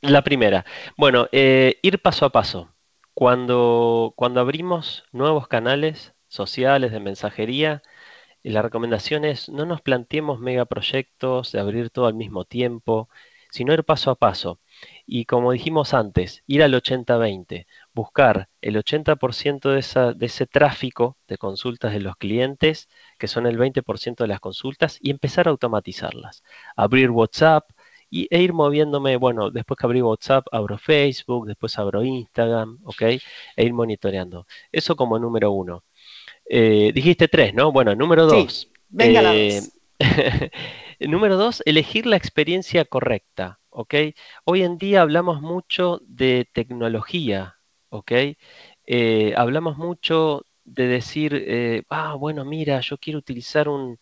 La 0.02 0.22
primera. 0.22 0.66
Bueno, 0.98 1.28
eh, 1.32 1.80
ir 1.82 2.02
paso 2.02 2.26
a 2.26 2.32
paso. 2.32 2.70
Cuando, 3.14 4.14
cuando 4.18 4.42
abrimos 4.42 5.06
nuevos 5.12 5.48
canales 5.48 6.14
sociales 6.28 6.92
de 6.92 7.00
mensajería, 7.00 7.82
la 8.44 8.62
recomendación 8.62 9.26
es 9.26 9.50
no 9.50 9.66
nos 9.66 9.82
planteemos 9.82 10.40
megaproyectos 10.40 11.52
de 11.52 11.60
abrir 11.60 11.90
todo 11.90 12.08
al 12.08 12.14
mismo 12.16 12.46
tiempo, 12.46 13.10
sino 13.52 13.74
ir 13.74 13.84
paso 13.84 14.12
a 14.12 14.16
paso. 14.16 14.60
Y 15.06 15.26
como 15.26 15.52
dijimos 15.52 15.94
antes, 15.94 16.44
ir 16.48 16.64
al 16.64 16.74
80-20, 16.74 17.68
buscar 17.94 18.50
el 18.62 18.78
80% 18.78 19.70
de, 19.70 20.16
de 20.16 20.26
ese 20.26 20.48
tráfico 20.48 21.18
de 21.28 21.38
consultas 21.38 21.94
de 21.94 22.00
los 22.02 22.16
clientes, 22.16 22.90
que 23.20 23.28
son 23.28 23.46
el 23.48 23.58
20% 23.58 24.24
de 24.24 24.28
las 24.30 24.40
consultas, 24.40 24.98
y 25.02 25.12
empezar 25.12 25.48
a 25.48 25.52
automatizarlas. 25.52 26.44
Abrir 26.76 27.12
WhatsApp, 27.12 27.70
y, 28.10 28.28
e 28.30 28.42
ir 28.42 28.54
moviéndome, 28.54 29.16
bueno, 29.18 29.50
después 29.52 29.78
que 29.78 29.86
abrí 29.88 30.02
WhatsApp, 30.02 30.46
abro 30.52 30.78
Facebook, 30.78 31.48
después 31.48 31.78
abro 31.80 32.04
Instagram, 32.04 32.80
¿ok? 32.84 33.02
E 33.04 33.20
ir 33.66 33.74
monitoreando. 33.74 34.46
Eso 34.72 34.96
como 34.96 35.18
número 35.20 35.52
uno. 35.52 35.84
Eh, 36.54 36.92
dijiste 36.94 37.30
tres, 37.30 37.54
¿no? 37.54 37.72
Bueno, 37.72 37.96
número 37.96 38.26
dos. 38.26 38.70
venga 38.90 39.22
la 39.22 39.34
eh, 39.34 39.62
número 41.00 41.38
dos, 41.38 41.64
elegir 41.66 42.06
la 42.06 42.18
experiencia 42.18 42.84
correcta, 42.84 43.62
¿ok? 43.70 43.96
Hoy 44.44 44.64
en 44.64 44.78
día 44.78 45.02
hablamos 45.02 45.42
mucho 45.42 46.02
de 46.06 46.50
tecnología, 46.52 47.56
¿ok? 47.88 48.12
Eh, 48.86 49.34
hablamos 49.38 49.78
mucho 49.78 50.46
de 50.66 50.88
decir, 50.88 51.86
ah, 51.90 52.16
bueno, 52.16 52.44
mira, 52.44 52.82
yo 52.82 52.98
quiero 52.98 53.20
utilizar 53.20 53.70
un, 53.70 53.98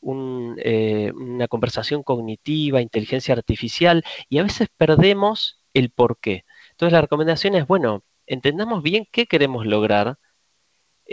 una 0.00 1.46
conversación 1.46 2.02
cognitiva, 2.02 2.82
inteligencia 2.82 3.32
artificial, 3.32 4.02
y 4.28 4.38
a 4.38 4.42
veces 4.42 4.68
perdemos 4.76 5.62
el 5.72 5.90
por 5.90 6.18
qué. 6.18 6.46
Entonces 6.72 6.94
la 6.94 7.02
recomendación 7.02 7.54
es, 7.54 7.64
bueno, 7.68 8.02
entendamos 8.26 8.82
bien 8.82 9.06
qué 9.12 9.26
queremos 9.26 9.66
lograr, 9.66 10.18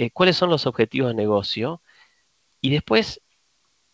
eh, 0.01 0.11
cuáles 0.11 0.37
son 0.37 0.49
los 0.49 0.65
objetivos 0.65 1.09
de 1.09 1.13
negocio 1.13 1.81
y 2.61 2.69
después 2.69 3.21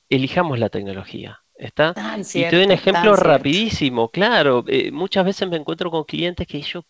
elijamos 0.08 0.60
la 0.60 0.70
tecnología. 0.70 1.42
¿Está? 1.56 1.96
y 2.34 2.44
te 2.44 2.56
doy 2.56 2.66
un 2.66 2.72
ejemplo 2.72 3.16
rapidísimo, 3.16 4.10
claro. 4.10 4.64
Eh, 4.68 4.92
muchas 4.92 5.26
veces 5.26 5.50
me 5.50 5.56
encuentro 5.56 5.90
con 5.90 6.04
clientes 6.04 6.46
que 6.46 6.58
ellos 6.58 6.84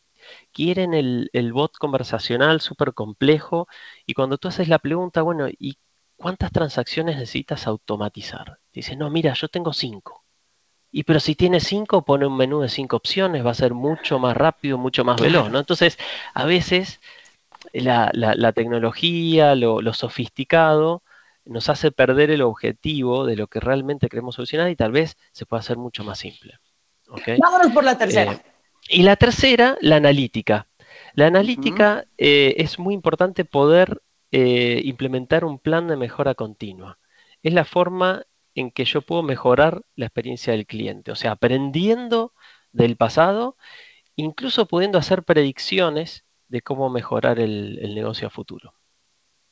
quieren 0.52 0.94
el, 0.94 1.30
el 1.32 1.54
bot 1.54 1.78
conversacional 1.78 2.60
súper 2.60 2.94
complejo 2.94 3.70
y 4.06 4.16
cuando 4.16 4.38
tú 4.38 4.50
haces 4.50 4.68
la 4.68 4.80
pregunta, 4.80 5.22
bueno, 5.22 5.48
¿y 5.48 5.78
cuántas 6.18 6.52
transacciones 6.52 7.16
necesitas 7.16 7.68
automatizar? 7.68 8.60
Dice, 8.74 8.98
no, 8.98 9.10
mira, 9.10 9.34
yo 9.34 9.48
tengo 9.48 9.72
cinco. 9.72 10.26
Y 10.92 11.04
pero 11.04 11.22
si 11.22 11.36
tiene 11.36 11.62
cinco, 11.62 12.04
pone 12.04 12.26
un 12.26 12.36
menú 12.36 12.60
de 12.60 12.70
cinco 12.70 12.98
opciones, 12.98 13.46
va 13.46 13.52
a 13.52 13.54
ser 13.54 13.74
mucho 13.74 14.20
más 14.20 14.36
rápido, 14.36 14.78
mucho 14.78 15.06
más 15.06 15.22
veloz, 15.22 15.52
¿no? 15.52 15.60
Entonces, 15.60 15.98
a 16.34 16.44
veces 16.44 17.00
la, 17.82 18.52
tecnología, 18.54 19.56
lo, 19.56 19.94
sofisticado, 19.94 21.04
nos 21.46 21.70
hace 21.70 21.92
perder 21.92 22.32
el 22.32 22.42
objetivo 22.42 23.26
de 23.26 23.36
lo 23.36 23.48
que 23.48 23.60
realmente 23.60 24.10
queremos 24.10 24.36
solucionar 24.36 24.70
y 24.70 24.76
tal 24.76 24.92
vez 24.92 25.18
se 25.32 25.46
pueda 25.46 25.60
hacer 25.60 25.78
mucho 25.78 26.04
más 26.04 26.20
simple. 26.20 26.56
Vámonos 27.08 27.72
por 27.74 27.84
la 27.84 27.98
tercera. 27.98 28.34
Eh, 28.34 28.42
y 28.90 29.04
la 29.04 29.16
tercera, 29.16 29.78
la 29.82 29.98
analítica. 29.98 30.68
La 31.14 31.28
analítica 31.28 32.06
eh, 32.18 32.56
es 32.58 32.80
muy 32.80 32.94
importante 32.94 33.46
poder 33.46 34.02
eh, 34.32 34.82
implementar 34.84 35.46
un 35.46 35.60
plan 35.60 35.88
de 35.88 35.98
mejora 35.98 36.36
continua. 36.36 37.00
Es 37.44 37.54
la 37.54 37.66
forma 37.66 38.26
en 38.56 38.72
que 38.72 38.86
yo 38.86 39.02
puedo 39.02 39.22
mejorar 39.22 39.84
la 39.96 40.06
experiencia 40.06 40.54
del 40.54 40.66
cliente, 40.66 41.12
o 41.12 41.16
sea, 41.16 41.32
aprendiendo 41.32 42.34
del 42.72 42.96
pasado, 42.96 43.58
incluso 44.16 44.66
pudiendo 44.66 44.98
hacer 44.98 45.24
predicciones 45.24 46.25
de 46.48 46.62
cómo 46.62 46.90
mejorar 46.90 47.40
el, 47.40 47.96
negocio 47.96 48.28
a 48.28 48.32
futuro. 48.32 48.74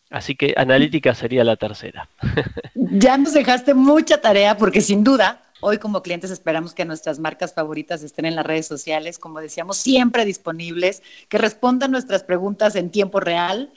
Así 0.10 0.36
que 0.36 0.53
analítica 0.58 1.15
sería 1.15 1.43
la 1.43 1.56
tercera. 1.56 2.10
Ya 2.75 3.17
nos 3.17 3.34
dejaste 3.34 3.73
mucha 3.73 4.21
tarea 4.21 4.58
porque 4.58 4.82
sin 4.82 5.03
duda 5.03 5.41
hoy 5.62 5.77
como 5.77 6.03
clientes 6.03 6.29
esperamos 6.29 6.73
que 6.73 6.86
nuestras 6.86 7.17
marcas 7.17 7.53
favoritas 7.53 8.03
estén 8.03 8.25
en 8.25 8.36
las 8.36 8.45
redes 8.45 8.67
sociales, 8.67 9.17
como 9.17 9.39
decíamos, 9.39 9.77
siempre 9.77 10.25
disponibles, 10.25 11.01
que 11.29 11.38
respondan 11.38 11.91
nuestras 11.91 12.23
preguntas 12.23 12.75
en 12.75 12.91
tiempo 12.91 13.19
real. 13.19 13.71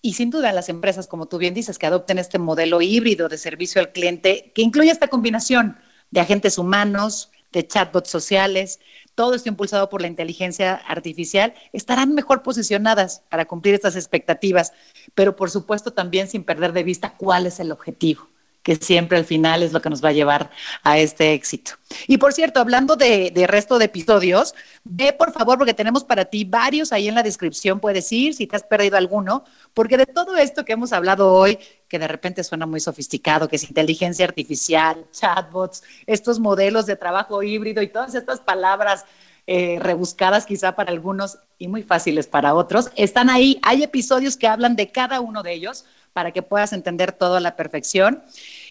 Y 0.00 0.14
sin 0.14 0.30
duda 0.30 0.52
las 0.52 0.68
empresas, 0.68 1.08
como 1.08 1.26
tú 1.26 1.38
bien 1.38 1.52
dices, 1.52 1.78
que 1.78 1.86
adopten 1.86 2.18
este 2.18 2.38
modelo 2.38 2.80
híbrido 2.80 3.28
de 3.28 3.36
servicio 3.36 3.80
al 3.80 3.92
cliente 3.92 4.52
que 4.54 4.62
incluye 4.62 4.90
esta 4.90 5.08
combinación 5.08 5.76
de 6.10 6.20
agentes 6.20 6.56
humanos, 6.58 7.30
de 7.52 7.66
chatbots 7.66 8.10
sociales, 8.10 8.80
todo 9.16 9.34
esto 9.34 9.48
impulsado 9.48 9.88
por 9.88 10.00
la 10.00 10.06
inteligencia 10.06 10.74
artificial, 10.74 11.54
estarán 11.72 12.14
mejor 12.14 12.42
posicionadas 12.42 13.22
para 13.28 13.46
cumplir 13.46 13.74
estas 13.74 13.96
expectativas, 13.96 14.72
pero 15.14 15.34
por 15.34 15.50
supuesto 15.50 15.92
también 15.92 16.28
sin 16.28 16.44
perder 16.44 16.72
de 16.72 16.84
vista 16.84 17.14
cuál 17.16 17.46
es 17.46 17.58
el 17.58 17.72
objetivo 17.72 18.28
que 18.66 18.74
siempre 18.74 19.16
al 19.16 19.24
final 19.24 19.62
es 19.62 19.72
lo 19.72 19.80
que 19.80 19.88
nos 19.88 20.04
va 20.04 20.08
a 20.08 20.12
llevar 20.12 20.50
a 20.82 20.98
este 20.98 21.34
éxito. 21.34 21.74
Y 22.08 22.18
por 22.18 22.32
cierto, 22.32 22.58
hablando 22.58 22.96
de, 22.96 23.32
resto 23.46 23.78
de 23.78 23.84
episodios, 23.84 24.56
ve 24.82 25.12
por 25.12 25.30
favor, 25.30 25.56
porque 25.56 25.72
tenemos 25.72 26.02
para 26.02 26.24
ti 26.24 26.42
varios 26.42 26.92
ahí 26.92 27.06
en 27.06 27.14
la 27.14 27.22
descripción, 27.22 27.78
puedes 27.78 28.10
ir 28.10 28.34
si 28.34 28.48
te 28.48 28.56
has 28.56 28.64
perdido 28.64 28.96
alguno, 28.96 29.44
porque 29.72 29.96
de 29.96 30.06
todo 30.06 30.36
esto 30.36 30.64
que 30.64 30.72
hemos 30.72 30.92
hablado 30.92 31.32
hoy, 31.32 31.60
que 31.88 31.98
de 31.98 32.08
repente 32.08 32.44
suena 32.44 32.66
muy 32.66 32.80
sofisticado, 32.80 33.48
que 33.48 33.56
es 33.56 33.64
inteligencia 33.64 34.24
artificial, 34.24 35.06
chatbots, 35.12 35.82
estos 36.06 36.38
modelos 36.38 36.86
de 36.86 36.96
trabajo 36.96 37.42
híbrido 37.42 37.82
y 37.82 37.88
todas 37.88 38.14
estas 38.14 38.40
palabras 38.40 39.04
eh, 39.46 39.78
rebuscadas 39.80 40.44
quizá 40.44 40.74
para 40.74 40.90
algunos 40.90 41.38
y 41.58 41.68
muy 41.68 41.84
fáciles 41.84 42.26
para 42.26 42.54
otros, 42.54 42.90
están 42.96 43.30
ahí. 43.30 43.60
Hay 43.62 43.82
episodios 43.82 44.36
que 44.36 44.48
hablan 44.48 44.74
de 44.74 44.90
cada 44.90 45.20
uno 45.20 45.44
de 45.44 45.52
ellos 45.52 45.84
para 46.12 46.32
que 46.32 46.42
puedas 46.42 46.72
entender 46.72 47.12
todo 47.12 47.36
a 47.36 47.40
la 47.40 47.56
perfección. 47.56 48.24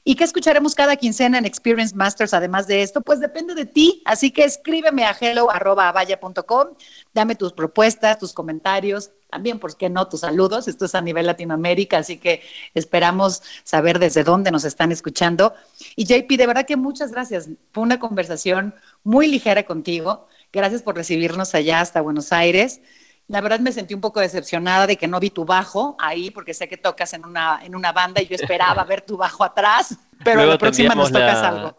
¿Y 0.04 0.15
qué 0.15 0.23
escucharemos 0.23 0.75
cada 0.75 0.95
quincena 0.95 1.38
en 1.38 1.45
Experience 1.45 1.95
Masters 1.95 2.34
además 2.34 2.67
de 2.67 2.82
esto? 2.82 3.01
Pues 3.01 3.19
depende 3.19 3.56
de 3.56 3.65
ti, 3.65 4.01
así 4.04 4.32
que 4.32 4.43
escríbeme 4.43 5.06
a 5.06 5.15
hello.avaya.com, 5.19 6.67
dame 7.13 7.36
tus 7.36 7.54
propuestas, 7.54 8.19
tus 8.19 8.34
comentarios, 8.34 9.12
también, 9.36 9.60
¿por 9.60 9.76
qué 9.76 9.89
no? 9.89 10.08
Tus 10.08 10.21
saludos, 10.21 10.69
esto 10.69 10.86
es 10.86 10.95
a 10.95 11.02
nivel 11.02 11.26
Latinoamérica, 11.26 11.98
así 11.98 12.15
que 12.15 12.41
esperamos 12.74 13.43
saber 13.65 14.00
desde 14.00 14.24
dónde 14.24 14.50
nos 14.50 14.63
están 14.63 14.93
escuchando. 14.93 15.54
Y 15.98 16.06
JP, 16.06 16.38
de 16.38 16.48
verdad 16.48 16.65
que 16.65 16.78
muchas 16.78 17.12
gracias, 17.12 17.50
fue 17.74 17.84
una 17.84 18.00
conversación 18.00 18.74
muy 19.04 19.28
ligera 19.28 19.63
contigo, 19.63 20.30
gracias 20.54 20.84
por 20.84 20.95
recibirnos 20.95 21.54
allá 21.54 21.82
hasta 21.82 22.00
Buenos 22.00 22.32
Aires. 22.32 22.80
La 23.28 23.41
verdad 23.41 23.60
me 23.60 23.74
sentí 23.74 23.93
un 23.93 24.00
poco 24.00 24.21
decepcionada 24.21 24.88
de 24.88 24.95
que 24.95 25.10
no 25.10 25.19
vi 25.19 25.32
tu 25.32 25.43
bajo 25.43 25.98
ahí, 26.00 26.32
porque 26.32 26.54
sé 26.54 26.69
que 26.69 26.78
tocas 26.78 27.12
en 27.12 27.26
una, 27.26 27.60
en 27.62 27.76
una 27.76 27.91
banda 27.91 28.21
y 28.21 28.28
yo 28.28 28.36
esperaba 28.36 28.84
ver 28.86 29.02
tu 29.02 29.17
bajo 29.17 29.43
atrás, 29.43 29.98
pero 30.24 30.45
la 30.45 30.58
próxima 30.58 30.95
nos 30.95 31.12
tocas 31.12 31.43
algo. 31.43 31.78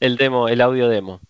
El 0.00 0.16
demo, 0.16 0.48
el 0.48 0.60
audio 0.60 0.88
demo. 0.88 1.20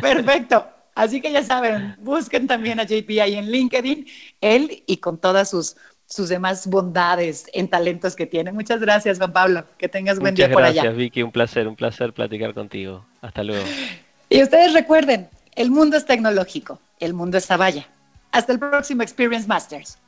Perfecto. 0.00 0.77
Así 0.98 1.20
que 1.20 1.30
ya 1.30 1.44
saben, 1.44 1.94
busquen 2.00 2.48
también 2.48 2.80
a 2.80 2.82
JP 2.82 3.08
ahí 3.22 3.36
en 3.36 3.52
LinkedIn, 3.52 4.04
él 4.40 4.82
y 4.84 4.96
con 4.96 5.16
todas 5.16 5.48
sus, 5.48 5.76
sus 6.06 6.28
demás 6.28 6.66
bondades 6.66 7.48
en 7.52 7.68
talentos 7.68 8.16
que 8.16 8.26
tiene. 8.26 8.50
Muchas 8.50 8.80
gracias, 8.80 9.18
Juan 9.18 9.32
Pablo. 9.32 9.64
Que 9.78 9.88
tengas 9.88 10.18
buen 10.18 10.34
día 10.34 10.50
por 10.50 10.64
allá. 10.64 10.82
Gracias, 10.82 10.96
Vicky. 10.96 11.22
Un 11.22 11.30
placer, 11.30 11.68
un 11.68 11.76
placer 11.76 12.12
platicar 12.12 12.52
contigo. 12.52 13.06
Hasta 13.20 13.44
luego. 13.44 13.64
Y 14.28 14.42
ustedes 14.42 14.72
recuerden, 14.72 15.28
el 15.54 15.70
mundo 15.70 15.96
es 15.96 16.04
tecnológico, 16.04 16.80
el 16.98 17.14
mundo 17.14 17.38
es 17.38 17.46
Zavalla. 17.46 17.86
Hasta 18.32 18.52
el 18.52 18.58
próximo 18.58 19.04
Experience 19.04 19.46
Masters. 19.46 19.98